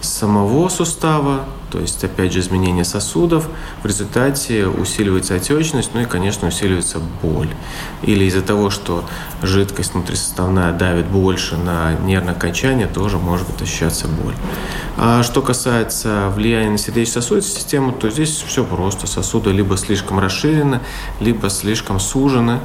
самого 0.00 0.68
сустава, 0.68 1.44
То 1.70 1.78
есть, 1.78 2.02
опять 2.04 2.32
же, 2.32 2.40
изменение 2.40 2.84
сосудов. 2.84 3.48
В 3.82 3.86
результате 3.86 4.66
усиливается 4.66 5.34
отечность, 5.34 5.90
ну 5.94 6.00
и, 6.00 6.04
конечно, 6.04 6.48
усиливается 6.48 6.98
боль. 7.22 7.48
Или 8.02 8.24
из-за 8.24 8.42
того, 8.42 8.70
что 8.70 9.04
жидкость 9.42 9.94
внутрисоставная 9.94 10.72
давит 10.72 11.06
больше 11.06 11.56
на 11.56 11.94
нервное 11.94 12.34
окончание, 12.34 12.86
тоже 12.86 13.18
может 13.18 13.62
ощущаться 13.62 14.08
боль. 14.08 14.34
А 14.96 15.22
что 15.22 15.42
касается 15.42 16.32
влияния 16.34 16.70
на 16.70 16.78
сердечно-сосудистую 16.78 17.60
систему, 17.60 17.92
то 17.92 18.10
здесь 18.10 18.30
все 18.46 18.64
просто. 18.64 19.06
Сосуды 19.06 19.50
либо 19.50 19.76
слишком 19.76 20.18
расширены, 20.18 20.80
либо 21.20 21.48
слишком 21.50 22.00
сужены 22.00 22.60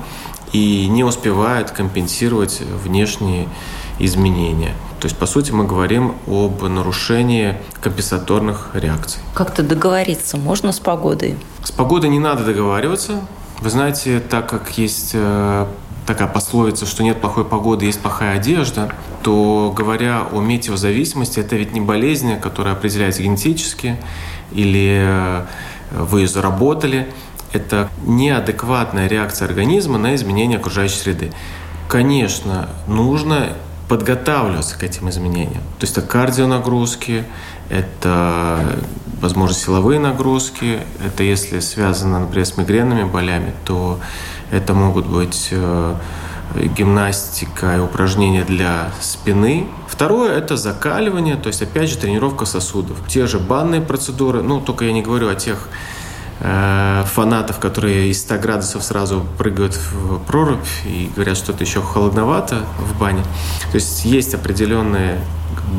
и 0.52 0.88
не 0.88 1.04
успевают 1.04 1.72
компенсировать 1.72 2.62
внешние 2.84 3.48
изменения. 4.00 4.74
То 5.06 5.08
есть, 5.08 5.20
по 5.20 5.28
сути, 5.28 5.52
мы 5.52 5.68
говорим 5.68 6.16
об 6.26 6.64
нарушении 6.64 7.56
компенсаторных 7.80 8.72
реакций. 8.74 9.22
Как-то 9.36 9.62
договориться 9.62 10.36
можно 10.36 10.72
с 10.72 10.80
погодой? 10.80 11.38
С 11.64 11.70
погодой 11.70 12.10
не 12.10 12.18
надо 12.18 12.44
договариваться. 12.44 13.22
Вы 13.62 13.70
знаете, 13.70 14.20
так 14.20 14.50
как 14.50 14.76
есть 14.80 15.12
э, 15.14 15.68
такая 16.08 16.28
пословица, 16.28 16.88
что 16.88 17.04
нет 17.04 17.22
плохой 17.22 17.46
погоды, 17.46 17.86
есть 17.86 18.00
плохая 18.00 18.36
одежда, 18.36 18.96
то 19.22 19.72
говоря 19.78 20.24
о 20.32 20.42
метеозависимости, 20.42 21.40
это 21.40 21.56
ведь 21.56 21.72
не 21.74 21.82
болезнь, 21.82 22.40
которая 22.40 22.74
определяется 22.74 23.22
генетически, 23.22 23.98
или 24.54 25.04
э, 25.04 25.46
вы 25.92 26.22
ее 26.22 26.28
заработали. 26.28 27.14
Это 27.54 27.90
неадекватная 28.08 29.06
реакция 29.08 29.48
организма 29.48 30.00
на 30.00 30.16
изменение 30.16 30.58
окружающей 30.58 30.98
среды. 30.98 31.32
Конечно, 31.88 32.70
нужно 32.88 33.50
подготавливаться 33.88 34.78
к 34.78 34.84
этим 34.84 35.10
изменениям. 35.10 35.62
То 35.80 35.84
есть 35.84 35.98
это 35.98 36.06
кардионагрузки, 36.06 37.26
это, 37.70 38.78
возможно, 39.22 39.56
силовые 39.56 40.00
нагрузки, 40.00 40.80
это 41.06 41.24
если 41.24 41.60
связано, 41.60 42.20
например, 42.20 42.46
с 42.46 42.58
мигренными 42.58 43.04
болями, 43.04 43.54
то 43.64 44.00
это 44.52 44.74
могут 44.74 45.06
быть 45.08 45.50
э, 45.52 45.96
гимнастика 46.78 47.78
и 47.78 47.80
упражнения 47.80 48.44
для 48.44 48.92
спины. 49.02 49.68
Второе– 49.88 50.32
это 50.38 50.58
закаливание, 50.58 51.36
то 51.36 51.48
есть, 51.48 51.62
опять 51.62 51.90
же, 51.90 51.98
тренировка 51.98 52.46
сосудов. 52.46 52.98
Те 53.08 53.28
же 53.28 53.40
банные 53.40 53.82
процедуры, 53.82 54.42
ну, 54.42 54.62
только 54.62 54.86
я 54.86 54.94
не 54.94 55.02
говорю 55.02 55.30
о 55.30 55.36
тех 55.36 55.68
фанатов, 56.40 57.60
которые 57.60 58.10
из 58.10 58.22
100 58.22 58.38
градусов 58.40 58.84
сразу 58.84 59.26
прыгают 59.38 59.74
в 59.74 60.20
прорубь 60.20 60.68
и 60.86 61.10
говорят, 61.16 61.38
что 61.38 61.54
это 61.54 61.64
еще 61.64 61.82
холодновато 61.82 62.66
в 62.78 63.00
бане. 63.00 63.24
То 63.72 63.76
есть 63.76 64.04
есть 64.04 64.34
определенные 64.34 65.20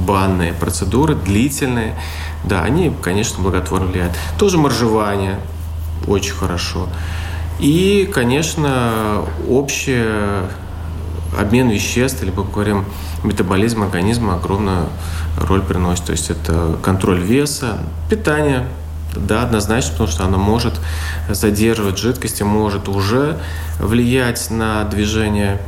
банные 0.07 0.53
процедуры, 0.55 1.15
длительные. 1.15 1.95
Да, 2.45 2.63
они, 2.63 2.93
конечно, 3.03 3.43
благотворно 3.43 3.87
влияют. 3.87 4.15
Тоже 4.39 4.57
моржевание 4.57 5.39
очень 6.07 6.33
хорошо. 6.35 6.89
И, 7.59 8.11
конечно, 8.13 9.25
общий 9.49 10.05
обмен 11.39 11.69
веществ, 11.69 12.23
или, 12.23 12.31
говорим, 12.31 12.85
метаболизм 13.25 13.83
организма 13.83 14.37
огромную 14.37 14.87
роль 15.39 15.63
приносит. 15.63 16.05
То 16.07 16.13
есть 16.13 16.31
это 16.31 16.77
контроль 16.83 17.21
веса, 17.21 17.79
питание, 18.09 18.67
да, 19.21 19.43
однозначно, 19.43 19.93
потому 19.93 20.09
что 20.09 20.25
она 20.25 20.39
может 20.39 20.75
задерживать 21.29 21.99
жидкости, 21.99 22.43
может 22.43 22.89
уже 22.89 23.39
влиять 23.79 24.51
на 24.51 24.85
движение 24.85 25.61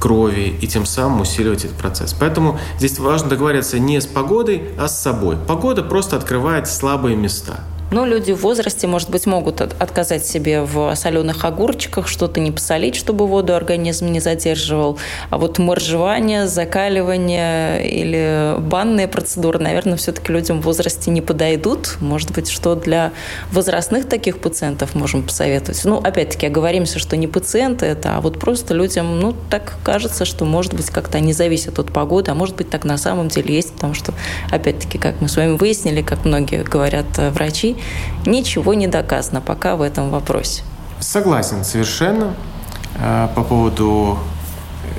крови 0.00 0.56
и 0.60 0.66
тем 0.66 0.86
самым 0.86 1.20
усиливать 1.20 1.64
этот 1.64 1.76
процесс. 1.76 2.14
Поэтому 2.18 2.58
здесь 2.78 2.98
важно 2.98 3.30
договориться 3.30 3.78
не 3.78 4.00
с 4.00 4.06
погодой, 4.06 4.70
а 4.78 4.88
с 4.88 5.00
собой. 5.00 5.36
Погода 5.36 5.82
просто 5.82 6.16
открывает 6.16 6.68
слабые 6.68 7.16
места– 7.16 7.60
но 7.94 8.04
люди 8.04 8.32
в 8.32 8.40
возрасте, 8.40 8.88
может 8.88 9.08
быть, 9.08 9.24
могут 9.24 9.60
отказать 9.60 10.26
себе 10.26 10.62
в 10.62 10.92
соленых 10.96 11.44
огурчиках, 11.44 12.08
что-то 12.08 12.40
не 12.40 12.50
посолить, 12.50 12.96
чтобы 12.96 13.28
воду 13.28 13.54
организм 13.54 14.08
не 14.08 14.18
задерживал. 14.18 14.98
А 15.30 15.38
вот 15.38 15.58
моржевание, 15.58 16.48
закаливание 16.48 17.88
или 17.88 18.56
банные 18.58 19.06
процедуры, 19.06 19.60
наверное, 19.60 19.96
все-таки 19.96 20.32
людям 20.32 20.60
в 20.60 20.64
возрасте 20.64 21.12
не 21.12 21.20
подойдут. 21.20 21.98
Может 22.00 22.32
быть, 22.32 22.50
что 22.50 22.74
для 22.74 23.12
возрастных 23.52 24.08
таких 24.08 24.40
пациентов 24.40 24.96
можем 24.96 25.22
посоветовать. 25.22 25.84
Ну, 25.84 25.98
опять-таки, 25.98 26.48
оговоримся, 26.48 26.98
что 26.98 27.16
не 27.16 27.28
пациенты 27.28 27.86
это, 27.86 28.16
а 28.16 28.20
вот 28.20 28.40
просто 28.40 28.74
людям, 28.74 29.20
ну, 29.20 29.36
так 29.50 29.74
кажется, 29.84 30.24
что, 30.24 30.44
может 30.44 30.74
быть, 30.74 30.90
как-то 30.90 31.18
они 31.18 31.32
зависят 31.32 31.78
от 31.78 31.92
погоды, 31.92 32.32
а 32.32 32.34
может 32.34 32.56
быть, 32.56 32.70
так 32.70 32.84
на 32.84 32.98
самом 32.98 33.28
деле 33.28 33.54
есть, 33.54 33.72
потому 33.74 33.94
что, 33.94 34.12
опять-таки, 34.50 34.98
как 34.98 35.20
мы 35.20 35.28
с 35.28 35.36
вами 35.36 35.56
выяснили, 35.56 36.02
как 36.02 36.24
многие 36.24 36.64
говорят 36.64 37.06
э, 37.18 37.30
врачи, 37.30 37.76
ничего 38.26 38.74
не 38.74 38.86
доказано 38.86 39.40
пока 39.40 39.76
в 39.76 39.82
этом 39.82 40.10
вопросе. 40.10 40.62
Согласен 41.00 41.64
совершенно 41.64 42.34
э, 42.98 43.28
по 43.34 43.42
поводу 43.42 44.18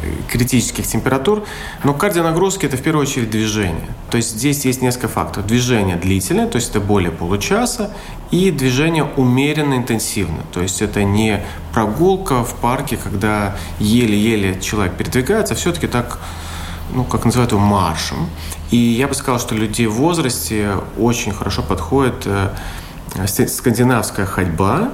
э, 0.04 0.12
критических 0.32 0.86
температур, 0.86 1.44
но 1.84 1.94
кардионагрузки– 1.94 2.66
это 2.68 2.78
в 2.78 2.82
первую 2.82 3.04
очередь 3.04 3.30
движение. 3.32 3.88
То 4.10 4.18
есть 4.18 4.38
здесь 4.38 4.66
есть 4.66 4.82
несколько 4.82 5.08
факторов. 5.08 5.48
Движение 5.48 5.96
длительное, 5.96 6.48
то 6.48 6.58
есть 6.58 6.70
это 6.70 6.80
более 6.80 7.12
получаса, 7.12 7.92
и 8.32 8.52
движение 8.52 9.04
умеренно 9.04 9.76
интенсивно. 9.76 10.44
То 10.52 10.62
есть 10.62 10.82
это 10.82 11.04
не 11.04 11.44
прогулка 11.74 12.44
в 12.44 12.56
парке, 12.56 12.98
когда 12.98 13.56
еле-еле 13.80 14.60
человек 14.62 14.94
передвигается, 14.94 15.54
а 15.54 15.58
все-таки 15.58 15.88
так, 15.88 16.20
ну, 16.94 17.04
как 17.04 17.26
называют 17.26 17.52
его, 17.52 17.62
маршем. 17.62 18.30
И 18.72 18.78
я 18.78 19.08
бы 19.08 19.14
сказал, 19.14 19.40
что 19.40 19.56
людей 19.56 19.88
в 19.88 19.94
возрасте 19.94 20.78
очень 20.98 21.32
хорошо 21.32 21.62
подходит 21.62 22.26
э, 22.26 22.50
скандинавская 23.48 24.26
ходьба. 24.26 24.90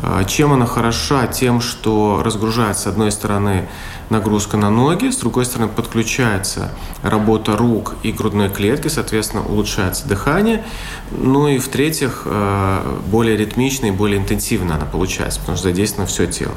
Э, 0.00 0.24
чем 0.26 0.52
она 0.52 0.66
хороша? 0.66 1.26
Тем, 1.26 1.60
что 1.60 2.22
разгружается, 2.24 2.84
с 2.84 2.86
одной 2.86 3.10
стороны, 3.10 3.68
нагрузка 4.10 4.56
на 4.56 4.70
ноги, 4.70 5.10
с 5.10 5.16
другой 5.16 5.44
стороны, 5.44 5.68
подключается 5.68 6.70
работа 7.02 7.56
рук 7.56 7.96
и 8.02 8.12
грудной 8.12 8.50
клетки, 8.50 8.88
соответственно, 8.88 9.42
улучшается 9.44 10.06
дыхание. 10.06 10.64
Ну 11.10 11.48
и, 11.48 11.58
в-третьих, 11.58 12.22
э, 12.26 12.98
более 13.06 13.36
ритмично 13.36 13.86
и 13.86 13.90
более 13.90 14.18
интенсивно 14.18 14.76
она 14.76 14.84
получается, 14.84 15.40
потому 15.40 15.56
что 15.56 15.68
задействовано 15.68 16.06
все 16.06 16.26
тело. 16.26 16.54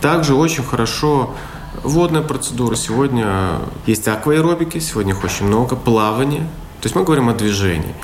Также 0.00 0.34
очень 0.34 0.64
хорошо 0.64 1.34
Водная 1.86 2.22
процедура. 2.22 2.74
Сегодня 2.74 3.60
есть 3.86 4.08
акваэробики, 4.08 4.78
сегодня 4.78 5.12
их 5.12 5.22
очень 5.22 5.46
много, 5.46 5.76
плавание. 5.76 6.40
То 6.80 6.86
есть 6.86 6.96
мы 6.96 7.04
говорим 7.04 7.28
о 7.28 7.32
движении. 7.32 7.94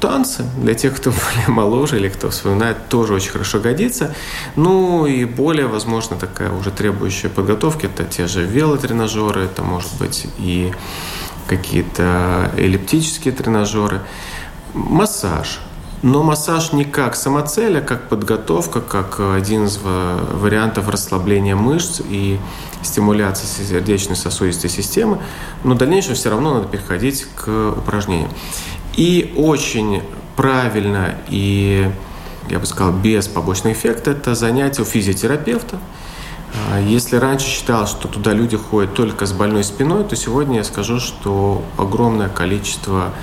Танцы 0.00 0.44
для 0.58 0.74
тех, 0.74 0.96
кто 0.96 1.10
более 1.36 1.46
моложе 1.46 1.98
или 1.98 2.08
кто 2.08 2.30
вспоминает, 2.30 2.88
тоже 2.88 3.14
очень 3.14 3.30
хорошо 3.30 3.60
годится. 3.60 4.16
Ну 4.56 5.06
и 5.06 5.24
более, 5.26 5.68
возможно, 5.68 6.16
такая 6.16 6.50
уже 6.50 6.72
требующая 6.72 7.30
подготовки, 7.30 7.86
это 7.86 8.02
те 8.02 8.26
же 8.26 8.42
велотренажеры, 8.42 9.42
это 9.42 9.62
может 9.62 9.96
быть 10.00 10.26
и 10.38 10.72
какие-то 11.46 12.50
эллиптические 12.56 13.32
тренажеры. 13.32 14.00
Массаж. 14.72 15.60
Но 16.04 16.22
массаж 16.22 16.74
не 16.74 16.84
как 16.84 17.16
самоцель, 17.16 17.78
а 17.78 17.80
как 17.80 18.10
подготовка, 18.10 18.82
как 18.82 19.20
один 19.20 19.64
из 19.64 19.78
вариантов 19.78 20.90
расслабления 20.90 21.56
мышц 21.56 22.02
и 22.06 22.38
стимуляции 22.82 23.46
сердечно-сосудистой 23.46 24.68
системы. 24.68 25.18
Но 25.64 25.74
в 25.74 25.78
дальнейшем 25.78 26.14
все 26.14 26.28
равно 26.28 26.52
надо 26.52 26.68
переходить 26.68 27.24
к 27.34 27.72
упражнениям. 27.78 28.28
И 28.98 29.32
очень 29.34 30.02
правильно 30.36 31.14
и, 31.30 31.90
я 32.50 32.58
бы 32.58 32.66
сказал, 32.66 32.92
без 32.92 33.26
побочных 33.26 33.78
эффектов 33.78 34.18
это 34.18 34.34
занятие 34.34 34.82
у 34.82 34.84
физиотерапевта. 34.84 35.78
А 36.70 36.80
если 36.80 37.16
раньше 37.16 37.46
считал, 37.46 37.86
что 37.86 38.08
туда 38.08 38.34
люди 38.34 38.58
ходят 38.58 38.92
только 38.92 39.24
с 39.24 39.32
больной 39.32 39.64
спиной, 39.64 40.04
то 40.04 40.16
сегодня 40.16 40.58
я 40.58 40.64
скажу, 40.64 41.00
что 41.00 41.64
огромное 41.78 42.28
количество 42.28 43.14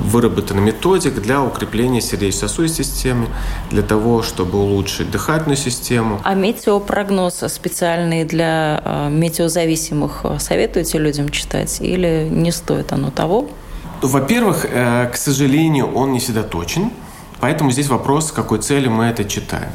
Выработана 0.00 0.60
методик 0.60 1.20
для 1.20 1.42
укрепления 1.42 2.00
сердечно-сосудистой 2.00 2.84
системы, 2.84 3.26
для 3.70 3.82
того, 3.82 4.22
чтобы 4.22 4.58
улучшить 4.58 5.10
дыхательную 5.10 5.56
систему. 5.56 6.20
А 6.24 6.34
метеопрогноз 6.34 7.44
специальный 7.48 8.24
для 8.24 8.80
э, 8.84 9.10
метеозависимых 9.10 10.24
советуете 10.38 10.98
людям 10.98 11.28
читать 11.28 11.78
или 11.80 12.28
не 12.30 12.52
стоит 12.52 12.92
оно 12.92 13.10
того? 13.10 13.48
Во-первых, 14.00 14.64
э, 14.70 15.10
к 15.12 15.16
сожалению, 15.16 15.92
он 15.92 16.12
не 16.12 16.20
всегда 16.20 16.42
точен, 16.42 16.90
поэтому 17.40 17.70
здесь 17.72 17.88
вопрос, 17.88 18.28
с 18.28 18.32
какой 18.32 18.60
целью 18.60 18.92
мы 18.92 19.06
это 19.06 19.24
читаем. 19.24 19.70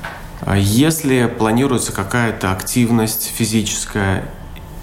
Если 0.55 1.27
планируется 1.27 1.91
какая-то 1.91 2.51
активность 2.51 3.31
физическая 3.35 4.25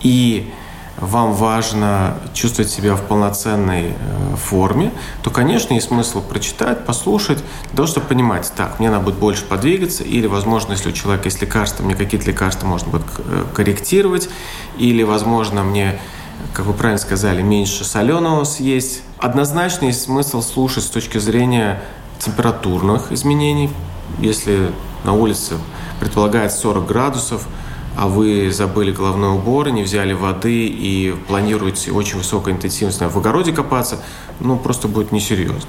и 0.03 0.51
вам 1.01 1.33
важно 1.33 2.15
чувствовать 2.35 2.71
себя 2.71 2.95
в 2.95 3.03
полноценной 3.03 3.93
э, 3.93 4.37
форме, 4.37 4.93
то, 5.23 5.31
конечно, 5.31 5.75
есть 5.75 5.89
смысл 5.89 6.21
прочитать, 6.21 6.85
послушать, 6.85 7.39
для 7.69 7.77
того, 7.77 7.87
чтобы 7.89 8.07
понимать, 8.07 8.51
так, 8.57 8.79
мне 8.79 8.91
надо 8.91 9.05
будет 9.05 9.17
больше 9.17 9.45
подвигаться, 9.45 10.05
или, 10.05 10.27
возможно, 10.27 10.73
если 10.73 10.91
у 10.91 10.93
человека 10.93 11.27
есть 11.27 11.41
лекарства, 11.41 11.83
мне 11.83 11.95
какие-то 11.95 12.27
лекарства 12.27 12.67
можно 12.67 12.91
будет 12.91 13.07
э, 13.19 13.45
корректировать, 13.55 14.29
или, 14.79 15.03
возможно, 15.03 15.63
мне 15.63 15.99
как 16.55 16.65
вы 16.65 16.73
правильно 16.73 16.99
сказали, 16.99 17.43
меньше 17.43 17.85
соленого 17.85 18.45
съесть, 18.45 19.03
Однозначно 19.21 19.85
есть 19.85 20.01
смысл 20.01 20.41
слушать 20.41 20.85
с 20.85 20.89
точки 20.89 21.19
зрения 21.19 21.83
температурных 22.19 23.13
изменений. 23.13 23.69
Если 24.19 24.73
на 25.05 25.13
улице 25.13 25.59
предполагается 26.01 26.59
40 26.61 26.87
градусов, 26.87 27.47
а 27.97 28.09
вы 28.09 28.51
забыли 28.53 28.93
головной 28.93 29.35
убор, 29.35 29.71
не 29.71 29.83
взяли 29.83 30.13
воды 30.13 30.67
и 30.67 31.15
планируете 31.29 31.93
очень 31.93 32.19
высокой 32.19 32.53
интенсивности 32.53 33.05
в 33.05 33.17
огороде 33.17 33.53
копаться, 33.53 34.01
ну, 34.39 34.57
просто 34.57 34.89
будет 34.89 35.13
несерьезно. 35.13 35.69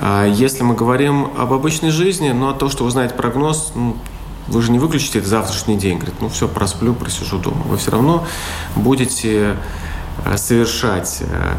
А 0.00 0.26
если 0.26 0.62
мы 0.62 0.74
говорим 0.74 1.30
об 1.36 1.52
обычной 1.52 1.90
жизни, 1.90 2.30
ну, 2.30 2.48
а 2.48 2.54
то, 2.54 2.68
что 2.68 2.84
вы 2.84 2.90
знаете 2.90 3.14
прогноз, 3.14 3.72
ну, 3.74 3.96
вы 4.48 4.62
же 4.62 4.72
не 4.72 4.78
выключите 4.78 5.18
это 5.18 5.28
завтрашний 5.28 5.76
день. 5.76 5.98
Говорит, 5.98 6.20
ну 6.20 6.28
все, 6.28 6.48
просплю, 6.48 6.94
просижу 6.94 7.38
дома. 7.38 7.62
Вы 7.66 7.76
все 7.76 7.90
равно 7.90 8.26
будете 8.76 9.56
э, 10.24 10.36
совершать 10.36 11.18
э, 11.20 11.54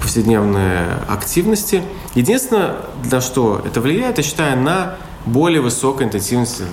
повседневные 0.00 0.98
активности. 1.08 1.82
Единственное, 2.14 2.76
для 3.02 3.20
что 3.20 3.60
это 3.64 3.80
влияет, 3.80 4.18
я 4.18 4.24
считаю, 4.24 4.58
на 4.60 4.96
более 5.26 5.60
высокой 5.60 6.06
интенсивности 6.06 6.64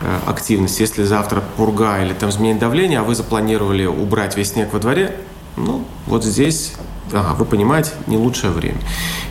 э, 0.00 0.18
активности. 0.26 0.82
Если 0.82 1.04
завтра 1.04 1.42
пурга 1.56 2.02
или 2.02 2.12
там 2.12 2.30
изменение 2.30 2.60
давления, 2.60 3.00
а 3.00 3.02
вы 3.02 3.14
запланировали 3.14 3.86
убрать 3.86 4.36
весь 4.36 4.52
снег 4.52 4.72
во 4.72 4.78
дворе, 4.78 5.16
ну, 5.56 5.84
вот 6.06 6.24
здесь 6.24 6.74
ага, 7.12 7.34
вы 7.34 7.44
понимаете, 7.44 7.90
не 8.06 8.16
лучшее 8.16 8.52
время. 8.52 8.78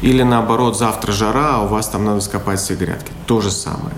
Или 0.02 0.24
наоборот, 0.24 0.78
завтра 0.78 1.12
жара, 1.12 1.56
а 1.56 1.62
у 1.62 1.68
вас 1.68 1.88
там 1.90 2.06
надо 2.06 2.22
скопать 2.22 2.60
все 2.60 2.76
грядки. 2.76 3.12
То 3.26 3.42
же 3.42 3.52
самое. 3.52 3.96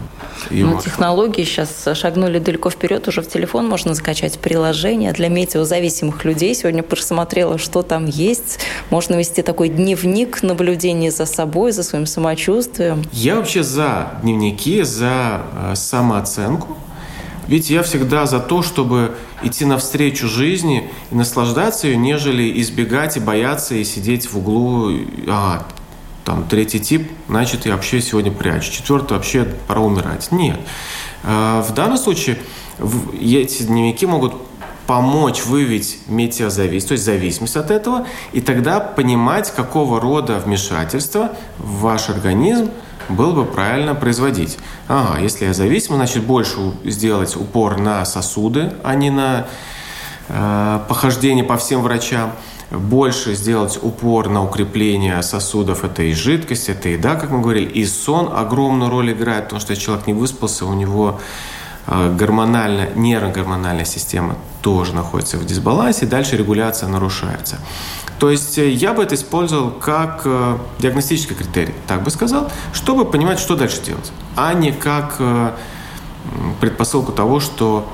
И 0.50 0.64
ну, 0.64 0.76
вот. 0.76 0.84
технологии 0.84 1.44
сейчас 1.44 1.88
шагнули 1.94 2.40
далеко 2.40 2.70
вперед. 2.70 3.08
Уже 3.08 3.22
в 3.22 3.28
телефон 3.28 3.68
можно 3.68 3.96
скачать 3.96 4.40
приложение 4.40 5.14
для 5.14 5.30
метеозависимых 5.30 6.24
людей. 6.26 6.54
Сегодня 6.56 6.84
просмотрела, 6.84 7.58
что 7.58 7.84
там 7.84 8.06
есть. 8.06 8.60
Можно 8.90 9.16
вести 9.16 9.42
такой 9.42 9.70
дневник 9.70 10.44
наблюдения 10.44 11.12
за 11.12 11.26
собой, 11.26 11.72
за 11.72 11.84
своим 11.84 12.06
самочувствием. 12.06 13.04
Я 13.12 13.36
вообще 13.36 13.64
за 13.64 14.14
дневники, 14.22 14.84
за 14.84 15.42
э, 15.54 15.76
самооценку. 15.76 16.78
Ведь 17.48 17.70
я 17.70 17.82
всегда 17.82 18.26
за 18.26 18.40
то, 18.40 18.62
чтобы 18.62 19.16
идти 19.42 19.66
навстречу 19.66 20.28
жизни 20.28 20.90
и 21.12 21.16
наслаждаться 21.16 21.88
ее, 21.88 21.96
нежели 21.96 22.60
избегать 22.62 23.16
и 23.16 23.20
бояться 23.20 23.76
и 23.76 23.84
сидеть 23.84 24.32
в 24.32 24.38
углу. 24.38 24.92
А, 25.28 25.66
там 26.28 26.44
третий 26.44 26.82
тип, 26.82 27.10
значит, 27.30 27.66
я 27.66 27.72
вообще 27.72 28.02
сегодня 28.02 28.34
прячу. 28.34 28.70
Четвертый 28.70 29.14
вообще 29.14 29.46
пора 29.66 29.80
умирать. 29.80 30.30
Нет. 30.34 30.60
А, 31.24 31.62
в 31.62 31.74
данном 31.74 31.98
случае 31.98 32.38
эти 33.18 33.64
дневники 33.64 34.06
могут 34.06 34.34
помочь 34.88 35.46
выявить 35.46 36.00
метеозависимость, 36.08 36.88
то 36.90 36.92
есть 36.92 37.06
зависимость 37.06 37.56
от 37.56 37.72
этого, 37.72 38.06
и 38.34 38.42
тогда 38.42 38.82
понимать, 38.82 39.54
какого 39.56 40.02
рода 40.02 40.38
вмешательство 40.40 41.32
в 41.60 41.80
ваш 41.80 42.10
организм 42.10 42.72
было 43.08 43.32
бы 43.32 43.46
правильно 43.46 43.96
производить. 43.96 44.58
Ага, 44.90 45.22
если 45.22 45.46
я 45.46 45.54
зависим, 45.54 45.96
значит 45.96 46.24
больше 46.24 46.58
сделать 46.84 47.38
упор 47.38 47.80
на 47.80 48.04
сосуды, 48.04 48.74
а 48.84 48.96
не 48.96 49.12
на 49.12 49.48
э, 50.28 50.80
похождение 50.90 51.46
по 51.46 51.56
всем 51.56 51.84
врачам. 51.84 52.34
Больше 52.70 53.34
сделать 53.34 53.80
упор 53.82 54.28
на 54.28 54.44
укрепление 54.44 55.22
сосудов. 55.24 55.86
Это 55.86 56.04
и 56.04 56.14
жидкость, 56.14 56.68
это 56.68 56.90
еда, 56.90 57.16
как 57.16 57.32
мы 57.32 57.42
говорили. 57.42 57.70
И 57.70 57.86
сон 57.86 58.30
огромную 58.36 58.92
роль 58.92 59.14
играет, 59.14 59.46
потому 59.46 59.62
что 59.62 59.72
если 59.72 59.86
человек 59.86 60.06
не 60.06 60.14
выспался, 60.14 60.66
у 60.66 60.74
него 60.74 61.20
э, 61.88 62.14
гормональная, 62.14 62.90
нейрогормональная 62.94 63.86
система 63.86 64.36
тоже 64.62 64.94
находится 64.94 65.38
в 65.38 65.46
дисбалансе, 65.46 66.06
дальше 66.06 66.36
регуляция 66.36 66.90
нарушается. 66.90 67.58
То 68.20 68.30
есть 68.30 68.58
э, 68.58 68.70
я 68.70 68.94
бы 68.94 69.02
это 69.02 69.16
использовал 69.16 69.72
как 69.72 70.24
э, 70.26 70.58
диагностический 70.80 71.38
критерий, 71.38 71.74
так 71.88 72.04
бы 72.04 72.12
сказал, 72.12 72.52
чтобы 72.74 73.06
понимать, 73.06 73.40
что 73.40 73.56
дальше 73.56 73.82
делать, 73.82 74.12
а 74.36 74.54
не 74.54 74.74
как 74.74 75.22
предпосылку 76.60 77.14
того, 77.14 77.40
что 77.40 77.88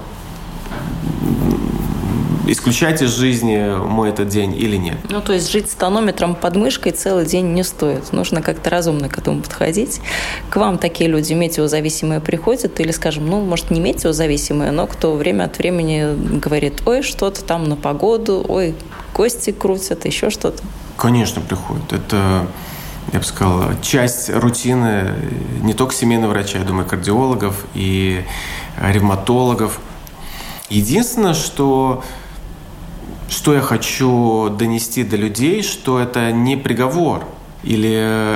исключать 2.46 3.02
из 3.02 3.16
жизни 3.16 3.76
мой 3.78 4.10
этот 4.10 4.28
день 4.28 4.56
или 4.56 4.76
нет. 4.76 4.98
Ну, 5.10 5.22
то 5.22 5.34
есть 5.34 5.52
жить 5.52 5.70
с 5.72 5.76
тонометром 5.76 6.36
под 6.36 6.56
мышкой 6.56 6.92
целый 6.92 7.26
день 7.26 7.54
не 7.54 7.64
стоит. 7.64 8.12
Нужно 8.12 8.42
как-то 8.42 8.70
разумно 8.70 9.10
к 9.10 9.18
этому 9.18 9.42
подходить. 9.42 10.02
К 10.50 10.58
вам 10.58 10.78
такие 10.78 11.10
люди 11.10 11.34
метеозависимые 11.34 12.20
приходят 12.20 12.80
или, 12.80 12.92
скажем, 12.92 13.28
ну, 13.28 13.42
может, 13.42 13.72
не 13.72 13.80
метеозависимые, 13.80 14.72
но 14.72 14.88
кто 14.88 15.16
время 15.16 15.46
от 15.46 15.58
времени 15.58 16.40
говорит, 16.40 16.84
ой, 16.86 17.02
что-то 17.02 17.44
там 17.44 17.64
на 17.66 17.76
погоду, 17.76 18.46
ой, 18.48 18.76
кости 19.14 19.52
крутят, 19.52 20.06
еще 20.06 20.30
что-то? 20.30 20.64
Конечно, 20.98 21.42
приходят. 21.42 21.92
Это 21.92 22.48
я 23.12 23.20
бы 23.20 23.26
сказал, 23.26 23.70
часть 23.82 24.30
рутины 24.30 25.14
не 25.62 25.74
только 25.74 25.94
семейного 25.94 26.32
врача, 26.32 26.60
я 26.60 26.64
думаю, 26.64 26.88
кардиологов 26.88 27.66
и 27.76 28.24
ревматологов. 28.82 29.80
Единственное, 30.70 31.34
что 31.34 32.04
что 33.34 33.56
я 33.56 33.62
хочу 33.62 34.50
донести 34.50 35.04
до 35.04 35.16
людей, 35.16 35.64
что 35.64 36.00
это 36.00 36.32
не 36.32 36.56
приговор, 36.56 37.26
или 37.64 37.92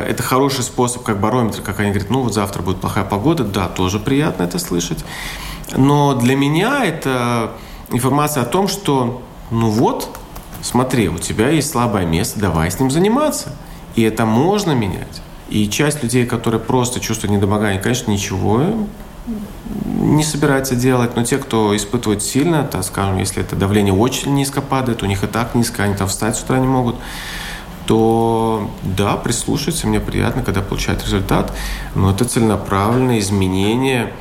это 0.07 0.23
хороший 0.23 0.63
способ, 0.63 1.03
как 1.03 1.19
барометр, 1.19 1.61
как 1.61 1.79
они 1.79 1.91
говорят, 1.91 2.09
ну 2.09 2.21
вот 2.23 2.33
завтра 2.33 2.63
будет 2.63 2.81
плохая 2.81 3.03
погода, 3.03 3.43
да, 3.43 3.67
тоже 3.67 3.99
приятно 3.99 4.43
это 4.43 4.57
слышать. 4.57 5.05
Но 5.75 6.15
для 6.15 6.35
меня 6.35 6.83
это 6.83 7.51
информация 7.91 8.41
о 8.41 8.45
том, 8.45 8.67
что, 8.67 9.21
ну 9.51 9.69
вот, 9.69 10.09
смотри, 10.61 11.09
у 11.09 11.19
тебя 11.19 11.49
есть 11.49 11.69
слабое 11.69 12.05
место, 12.05 12.39
давай 12.39 12.71
с 12.71 12.79
ним 12.79 12.89
заниматься. 12.89 13.53
И 13.95 14.01
это 14.01 14.25
можно 14.25 14.71
менять. 14.71 15.21
И 15.49 15.69
часть 15.69 16.01
людей, 16.01 16.25
которые 16.25 16.59
просто 16.59 16.99
чувствуют 16.99 17.35
недомогание, 17.35 17.79
конечно, 17.79 18.09
ничего 18.09 18.63
не 19.85 20.23
собирается 20.23 20.75
делать, 20.75 21.15
но 21.15 21.23
те, 21.23 21.37
кто 21.37 21.75
испытывает 21.75 22.23
сильно, 22.23 22.63
так 22.63 22.83
скажем, 22.83 23.17
если 23.17 23.41
это 23.41 23.55
давление 23.55 23.93
очень 23.93 24.33
низко 24.33 24.61
падает, 24.61 25.03
у 25.03 25.05
них 25.05 25.23
и 25.23 25.27
так 25.27 25.55
низко, 25.55 25.83
они 25.83 25.95
там 25.95 26.07
встать 26.07 26.37
с 26.37 26.43
утра 26.43 26.59
не 26.59 26.67
могут, 26.67 26.95
то 27.85 28.69
да, 28.83 29.15
прислушиваться, 29.15 29.87
мне 29.87 29.99
приятно, 29.99 30.43
когда 30.43 30.61
получают 30.61 31.03
результат, 31.03 31.53
но 31.95 32.11
это 32.11 32.25
целенаправленное 32.25 33.19
изменение 33.19 34.13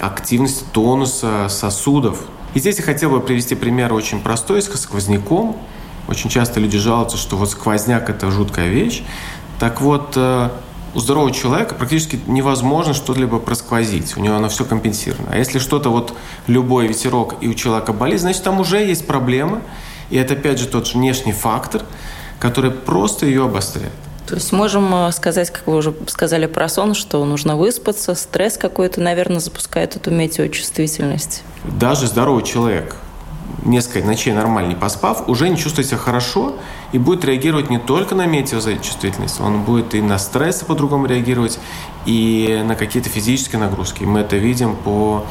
активности 0.00 0.64
тонуса 0.72 1.48
сосудов. 1.48 2.22
И 2.54 2.60
здесь 2.60 2.78
я 2.78 2.84
хотел 2.84 3.10
бы 3.10 3.20
привести 3.20 3.54
пример 3.54 3.92
очень 3.92 4.20
простой, 4.20 4.62
с 4.62 4.66
сквозняком. 4.66 5.56
Очень 6.06 6.28
часто 6.28 6.60
люди 6.60 6.78
жалуются, 6.78 7.16
что 7.16 7.36
вот 7.36 7.50
сквозняк– 7.50 8.10
это 8.10 8.30
жуткая 8.30 8.68
вещь. 8.68 9.02
Так 9.58 9.80
вот, 9.80 10.12
э, 10.16 10.50
у 10.94 11.00
здорового 11.00 11.32
человека 11.32 11.74
практически 11.74 12.18
невозможно 12.26 12.94
что-либо 12.94 13.38
просквозить. 13.38 14.16
У 14.16 14.20
него 14.20 14.36
оно 14.36 14.48
все 14.48 14.64
компенсировано. 14.64 15.28
А 15.32 15.38
если 15.38 15.58
что-то 15.58 15.90
вот 15.90 16.14
любой 16.46 16.86
ветерок 16.86 17.34
и 17.40 17.48
у 17.48 17.54
человека 17.54 17.92
болит, 17.92 18.20
значит 18.20 18.42
там 18.42 18.60
уже 18.60 18.78
есть 18.78 19.06
проблема. 19.06 19.60
И 20.10 20.16
это 20.16 20.34
опять 20.34 20.58
же 20.58 20.66
тот 20.66 20.86
же 20.86 20.98
внешний 20.98 21.32
фактор, 21.32 21.82
который 22.38 22.70
просто 22.70 23.26
ее 23.26 23.44
обостряет. 23.44 23.92
То 24.26 24.36
есть 24.36 24.52
можем 24.52 24.94
э, 24.94 25.12
сказать, 25.12 25.50
как 25.50 25.66
вы 25.66 25.76
уже 25.76 25.94
сказали 26.06 26.46
про 26.46 26.68
сон, 26.68 26.94
что 26.94 27.22
нужно 27.24 27.56
выспаться, 27.56 28.14
стресс 28.14 28.56
какой-то, 28.56 29.00
наверное, 29.00 29.40
запускает 29.40 29.96
эту 29.96 30.10
метеочувствительность. 30.10 31.42
Даже 31.64 32.06
здоровый 32.06 32.42
человек, 32.42 32.96
несколько 33.64 34.06
ночей 34.06 34.32
нормально 34.32 34.70
не 34.70 34.74
поспав, 34.74 35.28
уже 35.28 35.48
не 35.48 35.56
чувствует 35.56 35.88
себя 35.88 35.98
хорошо 35.98 36.54
и 36.92 36.98
будет 36.98 37.24
реагировать 37.24 37.70
не 37.70 37.78
только 37.78 38.14
на 38.14 38.26
метеозачувствительность, 38.26 39.40
он 39.40 39.62
будет 39.62 39.94
и 39.94 40.02
на 40.02 40.18
стрессы 40.18 40.64
по-другому 40.64 41.06
реагировать, 41.06 41.58
и 42.06 42.62
на 42.64 42.74
какие-то 42.74 43.08
физические 43.08 43.60
нагрузки. 43.60 44.04
Мы 44.04 44.20
это 44.20 44.36
видим 44.36 44.76
по 44.76 45.24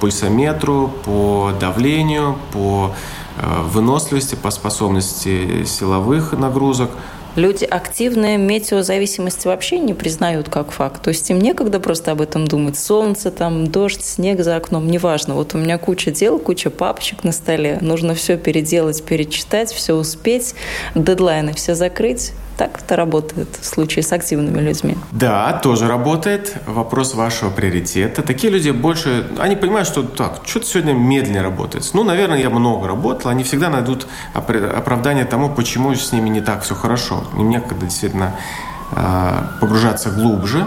пульсометру, 0.00 0.92
по 1.04 1.52
давлению, 1.60 2.36
по 2.52 2.94
э, 3.36 3.62
выносливости, 3.62 4.34
по 4.34 4.50
способности 4.50 5.64
силовых 5.64 6.32
нагрузок– 6.32 6.90
Люди 7.36 7.64
активные 7.64 8.36
метеозависимость 8.36 9.44
вообще 9.44 9.78
не 9.78 9.94
признают 9.94 10.48
как 10.48 10.72
факт. 10.72 11.02
То 11.02 11.08
есть 11.10 11.28
им 11.30 11.38
некогда 11.38 11.78
просто 11.78 12.12
об 12.12 12.20
этом 12.20 12.46
думать. 12.46 12.78
Солнце, 12.78 13.30
там, 13.30 13.68
дождь, 13.68 14.04
снег 14.04 14.42
за 14.42 14.56
окном, 14.56 14.88
неважно. 14.88 15.34
Вот 15.34 15.54
у 15.54 15.58
меня 15.58 15.78
куча 15.78 16.10
дел, 16.10 16.38
куча 16.38 16.70
папочек 16.70 17.24
на 17.24 17.32
столе. 17.32 17.78
Нужно 17.80 18.14
все 18.14 18.36
переделать, 18.36 19.02
перечитать, 19.04 19.72
все 19.72 19.94
успеть, 19.94 20.54
дедлайны 20.94 21.52
все 21.54 21.74
закрыть. 21.74 22.32
Так 22.58 22.80
это 22.82 22.96
работает 22.96 23.48
в 23.60 23.64
случае 23.64 24.02
с 24.02 24.12
активными 24.12 24.58
людьми? 24.58 24.96
Да, 25.12 25.52
тоже 25.62 25.86
работает. 25.86 26.56
Вопрос 26.66 27.14
вашего 27.14 27.50
приоритета. 27.50 28.22
Такие 28.22 28.52
люди 28.52 28.70
больше, 28.70 29.28
они 29.38 29.54
понимают, 29.54 29.86
что 29.86 30.02
так, 30.02 30.40
что-то 30.44 30.66
сегодня 30.66 30.92
медленнее 30.92 31.42
работает. 31.42 31.88
Ну, 31.92 32.02
наверное, 32.02 32.40
я 32.40 32.50
много 32.50 32.88
работал. 32.88 33.30
Они 33.30 33.44
всегда 33.44 33.70
найдут 33.70 34.08
оправдание 34.34 35.24
тому, 35.24 35.48
почему 35.50 35.94
с 35.94 36.10
ними 36.10 36.28
не 36.30 36.40
так 36.40 36.64
все 36.64 36.74
хорошо. 36.74 37.22
Им 37.34 37.48
некогда 37.48 37.86
действительно 37.86 38.34
а, 38.90 39.52
погружаться 39.60 40.10
глубже. 40.10 40.66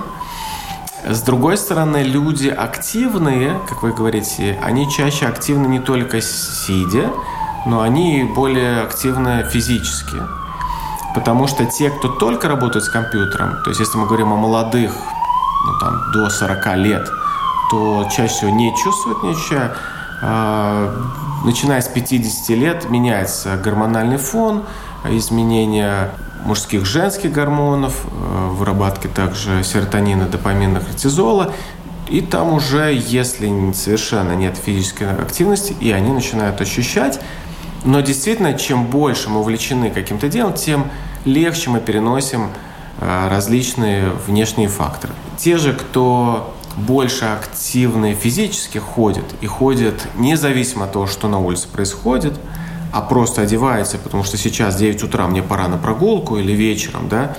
С 1.06 1.22
другой 1.24 1.58
стороны, 1.58 2.04
люди 2.04 2.48
активные, 2.48 3.60
как 3.68 3.84
вы 3.84 3.92
говорите, 3.92 4.58
они 4.64 4.90
чаще 4.90 5.26
активны 5.26 5.68
не 5.68 5.80
только 5.80 6.22
сидя, 6.22 7.10
но 7.66 7.82
они 7.82 8.24
более 8.24 8.80
активны 8.80 9.46
физически. 9.52 10.41
Потому 11.14 11.48
что 11.48 11.66
те, 11.66 11.90
кто 11.90 12.08
только 12.08 12.48
работает 12.48 12.86
с 12.86 12.90
компьютером, 12.90 13.62
то 13.64 13.70
есть 13.70 13.80
если 13.80 13.98
мы 13.98 14.06
говорим 14.06 14.32
о 14.32 14.38
молодых, 14.38 14.94
ну, 15.66 15.80
там, 15.80 16.12
до 16.14 16.30
40 16.30 16.76
лет, 16.78 17.10
то 17.70 18.08
чаще 18.16 18.34
всего 18.34 18.52
не 18.52 18.76
чувствуют, 18.76 19.24
ощущают. 19.24 19.78
А, 20.24 20.94
начиная 21.44 21.82
с 21.82 21.88
50 21.88 22.50
лет 22.50 22.90
меняется 22.90 23.58
гормональный 23.58 24.18
фон, 24.18 24.64
изменения 25.10 26.12
мужских 26.46 26.86
женских 26.86 27.32
гормонов, 27.32 28.06
э, 28.06 28.48
выработки 28.52 29.08
также 29.08 29.64
серотонина, 29.64 30.26
допамина, 30.26 30.80
кортизола. 30.80 31.54
И 32.08 32.22
там 32.22 32.54
уже, 32.54 32.94
если 32.94 33.72
совершенно 33.74 34.34
нет 34.34 34.58
физической 34.58 35.12
активности, 35.12 35.76
и 35.80 35.92
они 35.92 36.12
начинают 36.12 36.60
ощущать, 36.60 37.20
но 37.84 38.02
действительно, 38.02 38.54
чем 38.54 38.86
больше 38.86 39.30
мы 39.30 39.40
увлечены 39.40 39.90
каким-то 39.90 40.30
делом, 40.30 40.54
тем 40.54 40.90
легче 41.26 41.70
мы 41.70 41.80
переносим 41.80 42.50
э, 43.00 43.28
различные 43.30 44.10
внешние 44.28 44.68
факторы. 44.68 45.14
Те 45.38 45.58
же, 45.58 45.74
кто 45.74 46.56
больше 46.78 47.26
активны 47.26 48.14
физически 48.14 48.78
ходят 48.78 49.26
и 49.42 49.48
ходят 49.48 50.08
независимо 50.16 50.86
от 50.86 50.94
того, 50.94 51.08
что 51.08 51.28
на 51.28 51.40
улице 51.40 51.68
происходит, 51.68 52.40
а 52.94 53.02
просто 53.02 53.42
одевается, 53.42 53.98
потому 53.98 54.24
что 54.24 54.38
сейчас 54.38 54.76
9 54.76 55.04
утра, 55.04 55.28
мне 55.28 55.42
пора 55.42 55.68
на 55.68 55.78
прогулку 55.78 56.38
или 56.38 56.52
вечером, 56.52 57.08
да, 57.10 57.36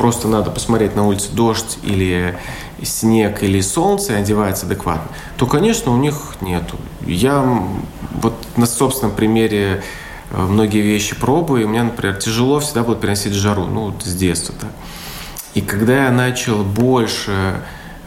просто 0.00 0.28
надо 0.28 0.50
посмотреть 0.50 0.96
на 0.96 1.06
улице 1.06 1.28
дождь 1.30 1.76
или 1.82 2.38
снег 2.82 3.42
или 3.42 3.60
солнце 3.60 4.14
и 4.14 4.16
одевается 4.16 4.64
адекватно, 4.64 5.10
то, 5.36 5.44
конечно, 5.44 5.92
у 5.92 5.98
них 5.98 6.36
нету. 6.40 6.78
Я 7.06 7.44
вот 8.22 8.32
на 8.56 8.64
собственном 8.64 9.14
примере 9.14 9.82
э, 10.30 10.40
многие 10.40 10.80
вещи 10.80 11.14
пробую, 11.14 11.64
и 11.64 11.66
меня, 11.66 11.84
например, 11.84 12.16
тяжело 12.16 12.60
всегда 12.60 12.82
будет 12.82 13.02
переносить 13.02 13.34
жару, 13.34 13.66
ну, 13.66 13.90
вот 13.90 14.02
с 14.02 14.14
детства 14.14 14.54
так. 14.58 14.70
И 15.52 15.60
когда 15.60 16.06
я 16.06 16.10
начал 16.10 16.64
больше 16.64 17.60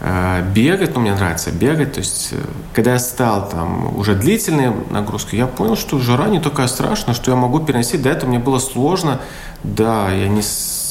Э, 0.06 0.42
бегать, 0.54 0.94
ну, 0.94 1.00
мне 1.00 1.14
нравится 1.14 1.50
бегать, 1.50 1.94
то 1.94 2.00
есть, 2.00 2.30
э, 2.32 2.36
когда 2.74 2.92
я 2.92 2.98
стал 2.98 3.48
там 3.48 3.96
уже 3.96 4.14
длительные 4.14 4.70
нагрузки, 4.90 5.34
я 5.34 5.46
понял, 5.46 5.76
что 5.76 5.98
жара 5.98 6.26
не 6.26 6.40
такая 6.40 6.66
страшная, 6.66 7.14
что 7.14 7.30
я 7.30 7.36
могу 7.38 7.60
переносить. 7.60 8.02
До 8.02 8.10
этого 8.10 8.28
мне 8.28 8.38
было 8.38 8.58
сложно, 8.58 9.22
да, 9.62 10.10
я 10.10 10.28
не 10.28 10.42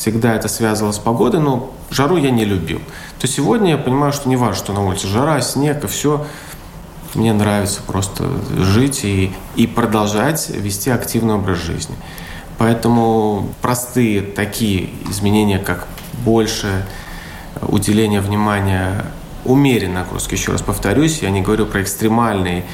всегда 0.03 0.35
это 0.35 0.49
связывал 0.49 0.91
с 0.91 0.99
погодой, 0.99 1.39
но 1.39 1.71
жару 1.89 2.17
я 2.17 2.29
не 2.29 2.43
любил. 2.43 2.81
То 3.19 3.27
сегодня 3.27 3.71
я 3.71 3.77
понимаю, 3.77 4.11
что 4.11 4.27
не 4.27 4.35
важно, 4.35 4.55
что 4.55 4.73
на 4.73 4.85
улице 4.85 5.07
жара, 5.07 5.39
снег 5.39 5.85
и 5.85 5.87
все, 5.87 6.25
мне 7.13 7.31
нравится 7.31 7.79
просто 7.87 8.25
жить 8.57 9.05
и, 9.05 9.31
и 9.55 9.65
продолжать 9.65 10.49
вести 10.49 10.89
активный 10.89 11.35
образ 11.35 11.59
жизни. 11.59 11.95
Поэтому 12.57 13.49
простые 13.61 14.21
такие 14.21 14.89
изменения, 15.09 15.59
как 15.59 15.87
больше 16.25 16.85
уделение 17.61 18.19
внимания 18.19 19.05
умеренной 19.45 20.01
нагрузки. 20.01 20.33
Еще 20.33 20.51
раз 20.51 20.61
повторюсь, 20.61 21.21
я 21.21 21.29
не 21.29 21.41
говорю 21.41 21.65
про 21.65 21.81
экстремальные 21.81 22.65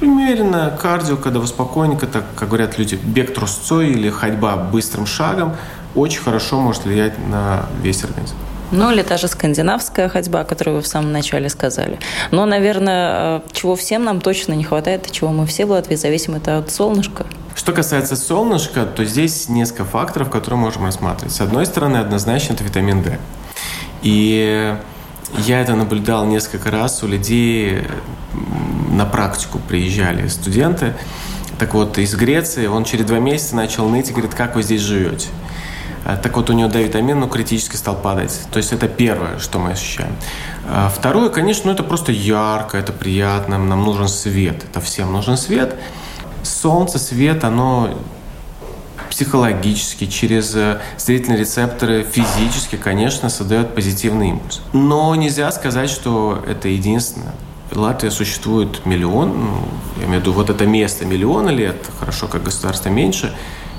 Примерно 0.00 0.74
кардио, 0.80 1.18
когда 1.18 1.40
вы 1.40 1.46
спокойненько, 1.46 2.06
так 2.06 2.24
как 2.34 2.48
говорят 2.48 2.78
люди, 2.78 2.94
бег 2.94 3.34
трусцой 3.34 3.90
или 3.90 4.08
ходьба 4.08 4.56
быстрым 4.56 5.04
шагом, 5.04 5.56
очень 5.94 6.20
хорошо 6.20 6.60
может 6.60 6.84
влиять 6.84 7.14
на 7.28 7.66
весь 7.82 8.04
организм. 8.04 8.34
Ну, 8.72 8.92
или 8.92 9.02
та 9.02 9.16
же 9.16 9.26
скандинавская 9.26 10.08
ходьба, 10.08 10.44
которую 10.44 10.76
вы 10.76 10.82
в 10.82 10.86
самом 10.86 11.12
начале 11.12 11.48
сказали. 11.48 11.98
Но, 12.30 12.46
наверное, 12.46 13.38
э, 13.38 13.40
чего 13.52 13.74
всем 13.74 14.04
нам 14.04 14.20
точно 14.20 14.52
не 14.52 14.62
хватает, 14.62 15.08
и 15.08 15.12
чего 15.12 15.30
мы 15.30 15.46
все 15.46 15.66
в 15.66 15.70
Латвии 15.70 15.96
зависим, 15.96 16.36
это 16.36 16.58
от 16.58 16.70
солнышка. 16.70 17.26
Что 17.56 17.72
касается 17.72 18.14
солнышка, 18.14 18.86
то 18.86 19.04
здесь 19.04 19.48
несколько 19.48 19.84
факторов, 19.84 20.30
которые 20.30 20.58
мы 20.58 20.66
можем 20.66 20.84
рассматривать. 20.84 21.34
С 21.34 21.40
одной 21.40 21.66
стороны, 21.66 21.96
однозначно 21.96 22.52
это 22.54 22.62
витамин 22.62 23.02
D. 23.02 23.18
И 24.02 24.76
я 25.38 25.60
это 25.60 25.74
наблюдал 25.74 26.24
несколько 26.26 26.70
раз 26.70 27.02
у 27.02 27.08
людей, 27.08 27.82
на 28.90 29.04
практику 29.04 29.58
приезжали 29.58 30.28
студенты. 30.28 30.94
Так 31.58 31.74
вот, 31.74 31.98
из 31.98 32.14
Греции 32.14 32.66
он 32.66 32.84
через 32.84 33.04
два 33.04 33.18
месяца 33.18 33.56
начал 33.56 33.88
ныть 33.88 34.10
и 34.10 34.12
говорит, 34.12 34.34
как 34.34 34.54
вы 34.54 34.62
здесь 34.62 34.80
живете? 34.80 35.28
А, 36.04 36.16
так 36.16 36.36
вот, 36.36 36.50
у 36.50 36.52
него 36.52 36.68
D-витамин 36.68 37.20
ну, 37.20 37.28
критически 37.28 37.76
стал 37.76 37.96
падать. 37.96 38.40
То 38.50 38.58
есть 38.58 38.72
это 38.72 38.88
первое, 38.88 39.38
что 39.38 39.58
мы 39.58 39.72
ощущаем. 39.72 40.14
А, 40.68 40.88
второе, 40.88 41.28
конечно, 41.28 41.66
ну, 41.66 41.72
это 41.72 41.82
просто 41.82 42.12
ярко, 42.12 42.78
это 42.78 42.92
приятно, 42.92 43.58
нам 43.58 43.84
нужен 43.84 44.08
свет. 44.08 44.64
Это 44.64 44.80
всем 44.80 45.12
нужен 45.12 45.36
свет. 45.36 45.76
Солнце, 46.42 46.98
свет, 46.98 47.44
оно 47.44 47.90
психологически, 49.10 50.06
через 50.06 50.54
э, 50.54 50.80
зрительные 50.96 51.40
рецепторы, 51.40 52.04
физически, 52.04 52.76
конечно, 52.76 53.28
создает 53.28 53.74
позитивный 53.74 54.30
импульс. 54.30 54.62
Но 54.72 55.14
нельзя 55.16 55.50
сказать, 55.52 55.90
что 55.90 56.42
это 56.46 56.68
единственное. 56.68 57.34
Латвия 57.72 58.10
существует 58.10 58.86
миллион, 58.86 59.44
ну, 59.44 59.58
я 59.98 60.06
имею 60.06 60.20
в 60.20 60.22
виду 60.22 60.32
вот 60.32 60.48
это 60.48 60.66
место 60.66 61.04
миллиона 61.04 61.50
лет, 61.50 61.76
хорошо, 61.98 62.26
как 62.28 62.44
государство 62.44 62.88
меньше, 62.88 63.34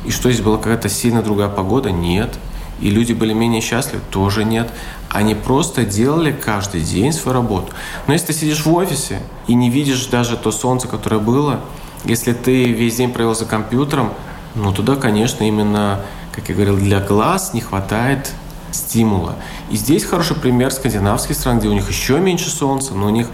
и 0.05 0.11
что 0.11 0.31
здесь 0.31 0.43
была 0.43 0.57
какая-то 0.57 0.89
сильно 0.89 1.21
другая 1.21 1.49
погода? 1.49 1.91
Нет. 1.91 2.37
И 2.79 2.89
люди 2.89 3.13
были 3.13 3.33
менее 3.33 3.61
счастливы? 3.61 4.01
Тоже 4.09 4.43
нет. 4.43 4.69
Они 5.09 5.35
просто 5.35 5.85
делали 5.85 6.31
каждый 6.31 6.81
день 6.81 7.13
свою 7.13 7.37
работу. 7.37 7.73
Но 8.07 8.13
если 8.13 8.27
ты 8.27 8.33
сидишь 8.33 8.65
в 8.65 8.73
офисе 8.73 9.19
и 9.47 9.53
не 9.53 9.69
видишь 9.69 10.07
даже 10.07 10.37
то 10.37 10.51
солнце, 10.51 10.87
которое 10.87 11.19
было, 11.19 11.59
если 12.05 12.33
ты 12.33 12.71
весь 12.71 12.95
день 12.95 13.11
провел 13.11 13.35
за 13.35 13.45
компьютером, 13.45 14.13
ну 14.55 14.73
туда, 14.73 14.95
конечно, 14.95 15.43
именно, 15.43 16.01
как 16.33 16.49
я 16.49 16.55
говорил, 16.55 16.77
для 16.77 16.99
глаз 16.99 17.53
не 17.53 17.61
хватает 17.61 18.31
стимула. 18.71 19.35
И 19.69 19.75
здесь 19.75 20.03
хороший 20.03 20.35
пример 20.35 20.71
скандинавских 20.71 21.35
стран, 21.35 21.59
где 21.59 21.67
у 21.67 21.73
них 21.73 21.87
еще 21.89 22.19
меньше 22.19 22.49
солнца, 22.49 22.93
но 22.93 23.07
у 23.07 23.09
них 23.09 23.27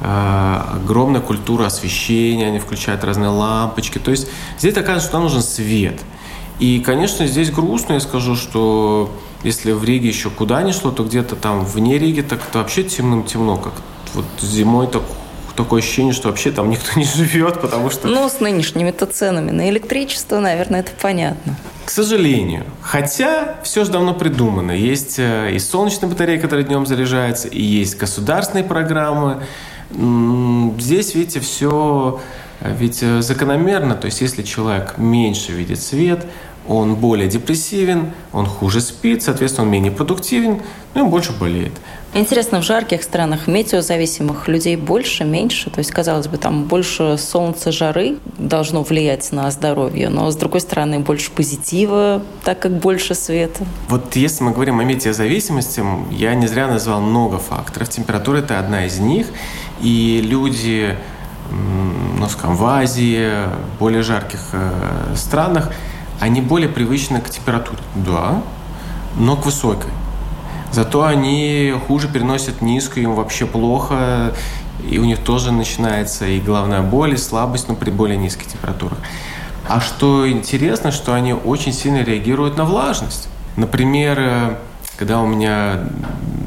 огромная 0.00 1.20
культура 1.20 1.66
освещения, 1.66 2.46
они 2.46 2.58
включают 2.58 3.04
разные 3.04 3.30
лампочки. 3.30 3.98
То 3.98 4.10
есть 4.10 4.28
здесь 4.58 4.72
оказывается, 4.72 5.08
что 5.08 5.16
нам 5.18 5.24
нужен 5.24 5.42
свет. 5.42 6.00
И, 6.58 6.80
конечно, 6.80 7.26
здесь 7.26 7.50
грустно, 7.50 7.94
я 7.94 8.00
скажу, 8.00 8.36
что 8.36 9.10
если 9.42 9.72
в 9.72 9.82
Риге 9.84 10.08
еще 10.08 10.30
куда 10.30 10.62
ни 10.62 10.72
шло, 10.72 10.90
то 10.90 11.04
где-то 11.04 11.36
там 11.36 11.64
вне 11.64 11.98
Риги 11.98 12.20
так 12.20 12.40
-то 12.40 12.58
вообще 12.58 12.82
темным-темно, 12.82 13.56
как 13.56 13.72
вот 14.14 14.26
зимой 14.40 14.86
так 14.86 15.02
такое 15.56 15.82
ощущение, 15.82 16.12
что 16.12 16.28
вообще 16.28 16.50
там 16.50 16.70
никто 16.70 16.88
не 16.98 17.04
живет, 17.04 17.60
потому 17.60 17.90
что... 17.90 18.08
Ну, 18.08 18.28
с 18.28 18.40
нынешними-то 18.40 19.06
ценами 19.06 19.50
на 19.50 19.68
электричество, 19.70 20.38
наверное, 20.38 20.80
это 20.80 20.92
понятно. 21.00 21.56
К 21.84 21.90
сожалению. 21.90 22.64
Хотя 22.80 23.56
все 23.62 23.84
же 23.84 23.90
давно 23.90 24.14
придумано. 24.14 24.72
Есть 24.72 25.18
э, 25.18 25.50
и 25.52 25.58
солнечные 25.58 26.08
батареи, 26.08 26.38
которые 26.38 26.64
днем 26.64 26.86
заряжаются, 26.86 27.48
и 27.48 27.62
есть 27.62 27.98
государственные 27.98 28.64
программы. 28.64 29.42
Здесь, 29.92 31.14
видите, 31.14 31.40
все 31.40 32.20
э, 32.60 32.74
ведь 32.78 33.02
э, 33.02 33.22
закономерно. 33.22 33.94
То 33.94 34.06
есть, 34.06 34.20
если 34.20 34.42
человек 34.42 34.98
меньше 34.98 35.52
видит 35.52 35.80
свет, 35.80 36.26
он 36.68 36.94
более 36.94 37.28
депрессивен, 37.28 38.12
он 38.32 38.46
хуже 38.46 38.80
спит, 38.80 39.22
соответственно, 39.22 39.66
он 39.66 39.72
менее 39.72 39.90
продуктивен, 39.90 40.60
ну 40.94 41.06
и 41.06 41.10
больше 41.10 41.32
болеет. 41.32 41.72
Интересно, 42.12 42.60
в 42.60 42.64
жарких 42.64 43.04
странах 43.04 43.46
метеозависимых 43.46 44.48
людей 44.48 44.76
больше, 44.76 45.24
меньше? 45.24 45.70
То 45.70 45.78
есть, 45.78 45.92
казалось 45.92 46.26
бы, 46.26 46.38
там 46.38 46.64
больше 46.64 47.16
солнца, 47.18 47.70
жары 47.70 48.16
должно 48.36 48.82
влиять 48.82 49.30
на 49.30 49.48
здоровье, 49.50 50.08
но, 50.08 50.28
с 50.30 50.36
другой 50.36 50.60
стороны, 50.60 50.98
больше 50.98 51.30
позитива, 51.30 52.22
так 52.44 52.58
как 52.58 52.78
больше 52.78 53.14
света. 53.14 53.64
Вот 53.88 54.16
если 54.16 54.42
мы 54.42 54.52
говорим 54.52 54.80
о 54.80 54.84
метеозависимости, 54.84 55.82
я 56.10 56.34
не 56.34 56.48
зря 56.48 56.66
назвал 56.66 57.00
много 57.00 57.38
факторов. 57.38 57.88
Температура– 57.88 58.36
это 58.38 58.58
одна 58.58 58.86
из 58.86 58.98
них. 58.98 59.28
И 59.82 60.20
люди, 60.22 60.96
ну, 61.50 62.28
скажем, 62.28 62.56
в 62.56 62.64
Азии, 62.64 63.30
более 63.78 64.02
жарких 64.02 64.40
э, 64.52 65.14
странах, 65.16 65.72
они 66.20 66.40
более 66.40 66.68
привычны 66.68 67.20
к 67.20 67.30
температуре. 67.30 67.78
Да, 67.94 68.42
но 69.16 69.36
к 69.36 69.46
высокой. 69.46 69.90
Зато 70.72 71.04
они 71.04 71.74
хуже 71.86 72.08
переносят 72.08 72.62
низкую, 72.62 73.04
им 73.04 73.14
вообще 73.14 73.46
плохо, 73.46 74.32
и 74.88 74.98
у 74.98 75.04
них 75.04 75.18
тоже 75.18 75.50
начинается 75.50 76.26
и 76.26 76.38
головная 76.40 76.82
боль, 76.82 77.14
и 77.14 77.16
слабость, 77.16 77.68
но 77.68 77.74
при 77.74 77.90
более 77.90 78.16
низких 78.16 78.46
температурах. 78.46 78.98
А 79.68 79.80
что 79.80 80.30
интересно, 80.30 80.90
что 80.90 81.14
они 81.14 81.32
очень 81.32 81.72
сильно 81.72 82.02
реагируют 82.02 82.56
на 82.56 82.64
влажность. 82.64 83.28
Например, 83.56 84.16
э, 84.18 84.56
когда 84.96 85.20
у 85.20 85.26
меня 85.26 85.80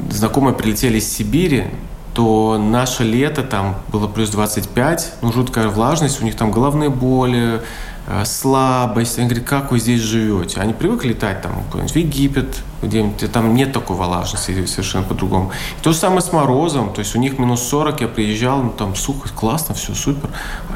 знакомые 0.10 0.56
прилетели 0.56 1.00
из 1.00 1.12
Сибири, 1.12 1.66
то 2.14 2.58
наше 2.58 3.04
лето 3.04 3.44
там 3.44 3.76
было 3.90 4.08
плюс 4.08 4.30
25, 4.30 5.14
ну 5.22 5.32
жуткая 5.32 5.68
влажность, 5.68 6.22
у 6.22 6.26
них 6.26 6.36
там 6.36 6.52
головные 6.52 6.90
боли, 6.90 7.62
Э, 8.06 8.26
слабость. 8.26 9.18
Они 9.18 9.28
говорят, 9.28 9.48
как 9.48 9.72
вы 9.72 9.80
здесь 9.80 10.02
живете? 10.02 10.60
Они 10.60 10.74
привыкли 10.74 11.10
летать 11.10 11.42
там 11.42 11.64
в 11.72 11.96
Египет, 11.96 12.62
где-нибудь, 12.82 13.32
там 13.32 13.54
нет 13.54 13.72
такой 13.72 13.96
влажности, 13.96 14.66
совершенно 14.66 15.06
по-другому. 15.06 15.52
То 15.82 15.94
же 15.94 15.98
самое 15.98 16.22
с 16.22 16.34
морозом, 16.34 16.92
то 16.92 17.00
есть 17.00 17.16
у 17.16 17.20
них 17.20 17.40
минус 17.40 17.64
40, 17.64 18.02
я 18.02 18.08
приезжал, 18.10 18.62
ну 18.62 18.72
там 18.72 18.96
сухо, 18.96 19.30
классно, 19.30 19.74
все 19.74 19.94
супер. 19.94 20.30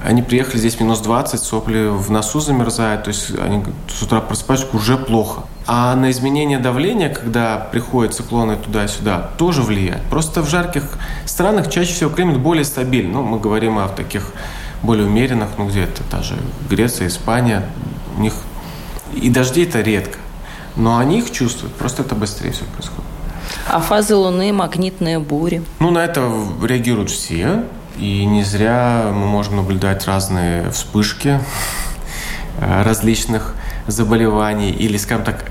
Они 0.06 0.22
приехали 0.22 0.58
здесь 0.58 0.80
минус 0.80 1.00
20, 1.00 1.42
сопли 1.42 1.90
в 1.90 2.10
носу 2.10 2.40
замерзают, 2.40 3.04
то 3.04 3.10
есть 3.10 3.32
они 3.38 3.62
с 3.90 4.02
утра 4.02 4.22
просыпаются, 4.22 4.68
уже 4.72 4.96
плохо. 4.98 5.44
А 5.68 5.96
на 5.96 6.12
изменение 6.12 6.60
давления, 6.60 7.10
когда 7.10 7.58
приходят 7.58 8.14
циклоны 8.14 8.56
туда-сюда, 8.56 9.32
тоже 9.38 9.62
влияет. 9.62 10.02
Просто 10.04 10.42
в 10.42 10.50
жарких 10.50 10.84
странах 11.26 11.70
чаще 11.70 11.94
всего 11.94 12.10
климат 12.10 12.40
более 12.40 12.64
стабильный. 12.64 13.12
Ну, 13.12 13.24
мы 13.24 13.38
говорим 13.38 13.78
о 13.78 13.90
таких 13.90 14.32
более 14.82 15.06
умеренных, 15.08 15.50
ну 15.58 15.68
где-то 15.68 16.04
та 16.04 16.22
же 16.22 16.36
Греция, 16.70 17.08
Испания, 17.08 17.66
у 18.18 18.22
них 18.22 18.34
и 19.14 19.30
дожди 19.30 19.64
это 19.64 19.82
редко. 19.82 20.20
Но 20.76 20.98
они 20.98 21.20
их 21.20 21.32
чувствуют, 21.32 21.74
просто 21.76 22.04
это 22.04 22.16
быстрее 22.16 22.52
все 22.52 22.64
происходит. 22.66 23.04
А 23.68 23.80
фазы 23.80 24.16
Луны, 24.16 24.54
магнитные 24.54 25.20
бури? 25.20 25.64
Ну, 25.80 25.92
на 25.92 26.00
это 26.00 26.32
реагируют 26.64 27.10
все. 27.10 27.64
И 27.98 28.26
не 28.26 28.44
зря 28.44 29.10
мы 29.12 29.26
можем 29.26 29.56
наблюдать 29.56 30.06
разные 30.06 30.70
вспышки 30.70 31.40
э, 32.60 32.84
различных 32.84 33.56
заболеваний 33.88 34.72
или, 34.72 34.98
скажем 34.98 35.26
так, 35.26 35.46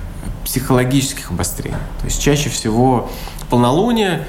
психологических 0.47 1.31
обострений. 1.33 1.77
То 2.01 2.07
есть 2.07 2.23
чаще 2.23 2.49
всего 2.49 3.11
полнолуние 3.51 4.27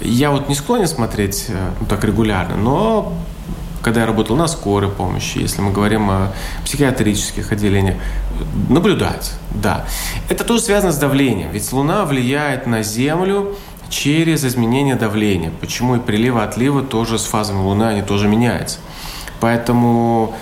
я 0.00 0.30
вот 0.30 0.48
не 0.48 0.54
склонен 0.54 0.86
смотреть 0.86 1.46
э, 1.48 1.70
ну, 1.80 1.86
так 1.86 2.04
регулярно, 2.04 2.56
но 2.56 3.12
когда 3.82 4.02
я 4.02 4.06
работал 4.06 4.36
на 4.36 4.46
скорой 4.46 4.88
помощи, 4.88 5.38
если 5.38 5.60
мы 5.60 5.72
говорим 5.72 6.08
о 6.10 6.32
психиатрических 6.64 7.50
отделениях, 7.50 7.96
наблюдать, 8.68 9.32
да. 9.50 9.84
Это 10.28 10.44
тоже 10.44 10.62
связано 10.62 10.92
с 10.92 10.98
давлением, 10.98 11.50
ведь 11.50 11.70
Луна 11.72 12.04
влияет 12.04 12.66
на 12.66 12.82
Землю 12.82 13.56
через 13.88 14.44
изменение 14.44 14.94
давления. 14.94 15.52
Почему 15.60 15.96
и 15.96 15.98
прилива, 15.98 16.44
отлива 16.44 16.82
тоже 16.82 17.18
с 17.18 17.24
фазами 17.24 17.58
Луны, 17.58 17.84
они 17.84 18.02
тоже 18.02 18.28
меняются. 18.28 18.78
Поэтому 19.40 20.34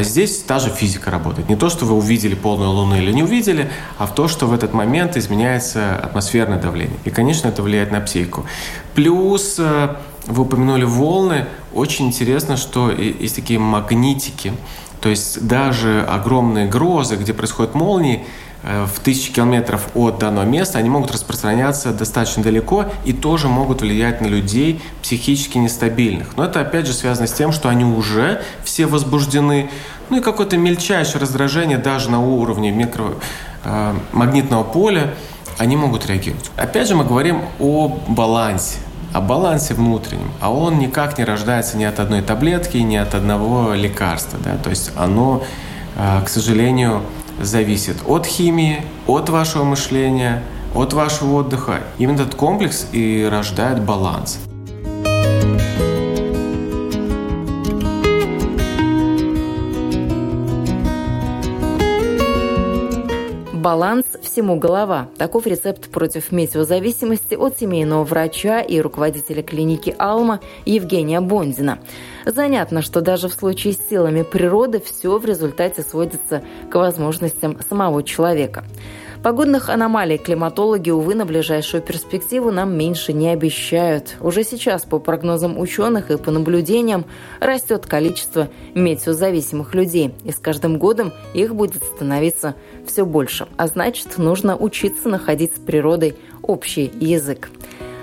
Здесь 0.00 0.38
та 0.42 0.58
же 0.58 0.70
физика 0.70 1.10
работает. 1.10 1.48
Не 1.48 1.56
то, 1.56 1.68
что 1.68 1.86
вы 1.86 1.94
увидели 1.94 2.34
полную 2.34 2.70
Луну 2.70 2.96
или 2.96 3.10
не 3.10 3.24
увидели, 3.24 3.70
а 3.98 4.06
в 4.06 4.14
то, 4.14 4.28
что 4.28 4.46
в 4.46 4.52
этот 4.52 4.72
момент 4.72 5.16
изменяется 5.16 5.96
атмосферное 5.96 6.60
давление. 6.60 6.96
И, 7.04 7.10
конечно, 7.10 7.48
это 7.48 7.62
влияет 7.62 7.90
на 7.90 8.00
психику. 8.00 8.46
Плюс 8.94 9.56
э, 9.58 9.96
вы 10.26 10.42
упомянули 10.42 10.84
волны. 10.84 11.46
Очень 11.74 12.06
интересно, 12.06 12.56
что 12.56 12.90
есть 12.90 13.34
такие 13.34 13.58
магнитики. 13.58 14.52
То 15.00 15.08
есть 15.08 15.46
даже 15.46 16.02
огромные 16.02 16.66
грозы, 16.66 17.16
где 17.16 17.34
происходят 17.34 17.74
молнии, 17.74 18.24
э, 18.24 18.45
в 18.66 19.00
тысячи 19.00 19.32
километров 19.32 19.88
от 19.94 20.18
данного 20.18 20.44
места, 20.44 20.78
они 20.78 20.88
могут 20.90 21.12
распространяться 21.12 21.92
достаточно 21.92 22.42
далеко 22.42 22.86
и 23.04 23.12
тоже 23.12 23.46
могут 23.48 23.80
влиять 23.80 24.20
на 24.20 24.26
людей 24.26 24.82
психически 25.02 25.58
нестабильных. 25.58 26.36
Но 26.36 26.44
это 26.44 26.60
опять 26.60 26.86
же 26.86 26.92
связано 26.92 27.28
с 27.28 27.32
тем, 27.32 27.52
что 27.52 27.68
они 27.68 27.84
уже 27.84 28.42
все 28.64 28.86
возбуждены. 28.86 29.70
Ну 30.10 30.18
и 30.18 30.20
какое-то 30.20 30.56
мельчайшее 30.56 31.20
раздражение 31.20 31.78
даже 31.78 32.10
на 32.10 32.20
уровне 32.20 32.72
микромагнитного 32.72 34.62
э, 34.62 34.72
поля, 34.72 35.14
они 35.58 35.76
могут 35.76 36.06
реагировать. 36.06 36.50
Опять 36.56 36.88
же 36.88 36.96
мы 36.96 37.04
говорим 37.04 37.42
о 37.60 37.88
балансе 38.08 38.78
о 39.12 39.20
балансе 39.22 39.72
внутреннем, 39.72 40.30
а 40.40 40.52
он 40.52 40.78
никак 40.78 41.16
не 41.16 41.24
рождается 41.24 41.78
ни 41.78 41.84
от 41.84 42.00
одной 42.00 42.20
таблетки, 42.20 42.76
ни 42.76 42.96
от 42.96 43.14
одного 43.14 43.72
лекарства. 43.72 44.38
Да? 44.44 44.56
То 44.58 44.68
есть 44.68 44.90
оно, 44.94 45.42
а, 45.96 46.20
к 46.22 46.28
сожалению, 46.28 47.02
зависит 47.40 47.96
от 48.06 48.26
химии, 48.26 48.82
от 49.06 49.28
вашего 49.28 49.64
мышления, 49.64 50.42
от 50.74 50.92
вашего 50.92 51.36
отдыха. 51.36 51.80
Именно 51.98 52.22
этот 52.22 52.34
комплекс 52.34 52.86
и 52.92 53.26
рождает 53.30 53.82
баланс. 53.82 54.38
Баланс 63.66 64.06
всему 64.22 64.60
голова. 64.60 65.08
Таков 65.18 65.44
рецепт 65.44 65.90
против 65.90 66.30
метеозависимости 66.30 67.34
от 67.34 67.58
семейного 67.58 68.04
врача 68.04 68.60
и 68.60 68.80
руководителя 68.80 69.42
клиники 69.42 69.92
«Алма» 69.98 70.38
Евгения 70.64 71.20
Бондина. 71.20 71.80
Занятно, 72.24 72.80
что 72.80 73.00
даже 73.00 73.26
в 73.28 73.32
случае 73.32 73.72
с 73.72 73.88
силами 73.88 74.22
природы 74.22 74.80
все 74.80 75.18
в 75.18 75.24
результате 75.24 75.82
сводится 75.82 76.44
к 76.70 76.76
возможностям 76.76 77.58
самого 77.68 78.04
человека. 78.04 78.62
Погодных 79.26 79.70
аномалий 79.70 80.18
климатологи, 80.18 80.90
увы, 80.90 81.16
на 81.16 81.26
ближайшую 81.26 81.82
перспективу 81.82 82.52
нам 82.52 82.78
меньше 82.78 83.12
не 83.12 83.28
обещают. 83.30 84.14
Уже 84.20 84.44
сейчас, 84.44 84.84
по 84.84 85.00
прогнозам 85.00 85.58
ученых 85.58 86.12
и 86.12 86.16
по 86.16 86.30
наблюдениям, 86.30 87.06
растет 87.40 87.86
количество 87.86 88.48
метеозависимых 88.76 89.74
людей, 89.74 90.14
и 90.22 90.30
с 90.30 90.36
каждым 90.36 90.78
годом 90.78 91.12
их 91.34 91.56
будет 91.56 91.82
становиться 91.82 92.54
все 92.86 93.04
больше. 93.04 93.48
А 93.56 93.66
значит, 93.66 94.16
нужно 94.16 94.56
учиться 94.56 95.08
находить 95.08 95.56
с 95.56 95.58
природой 95.58 96.14
общий 96.42 96.92
язык. 97.00 97.50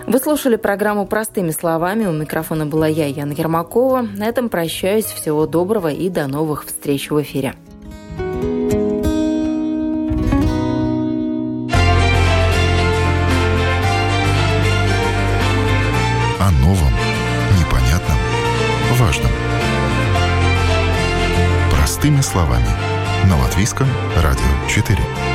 Вы 0.06 0.20
слушали 0.20 0.58
программу 0.58 1.08
«Простыми 1.08 1.52
словами». 1.52 2.06
У 2.06 2.12
микрофона 2.12 2.66
была 2.66 2.88
я, 2.88 3.06
Яна 3.06 3.32
Ермакова. 3.32 4.02
На 4.02 4.26
этом 4.26 4.50
прощаюсь. 4.50 5.06
Всего 5.06 5.48
доброго 5.48 5.88
и 5.90 6.10
до 6.10 6.28
новых 6.28 6.66
встреч 6.66 7.10
в 7.12 7.22
эфире. 7.22 7.56
Простыми 21.72 22.22
словами. 22.22 22.68
На 23.30 23.38
Латвийском 23.38 23.88
радио 24.16 24.68
4. 24.70 25.33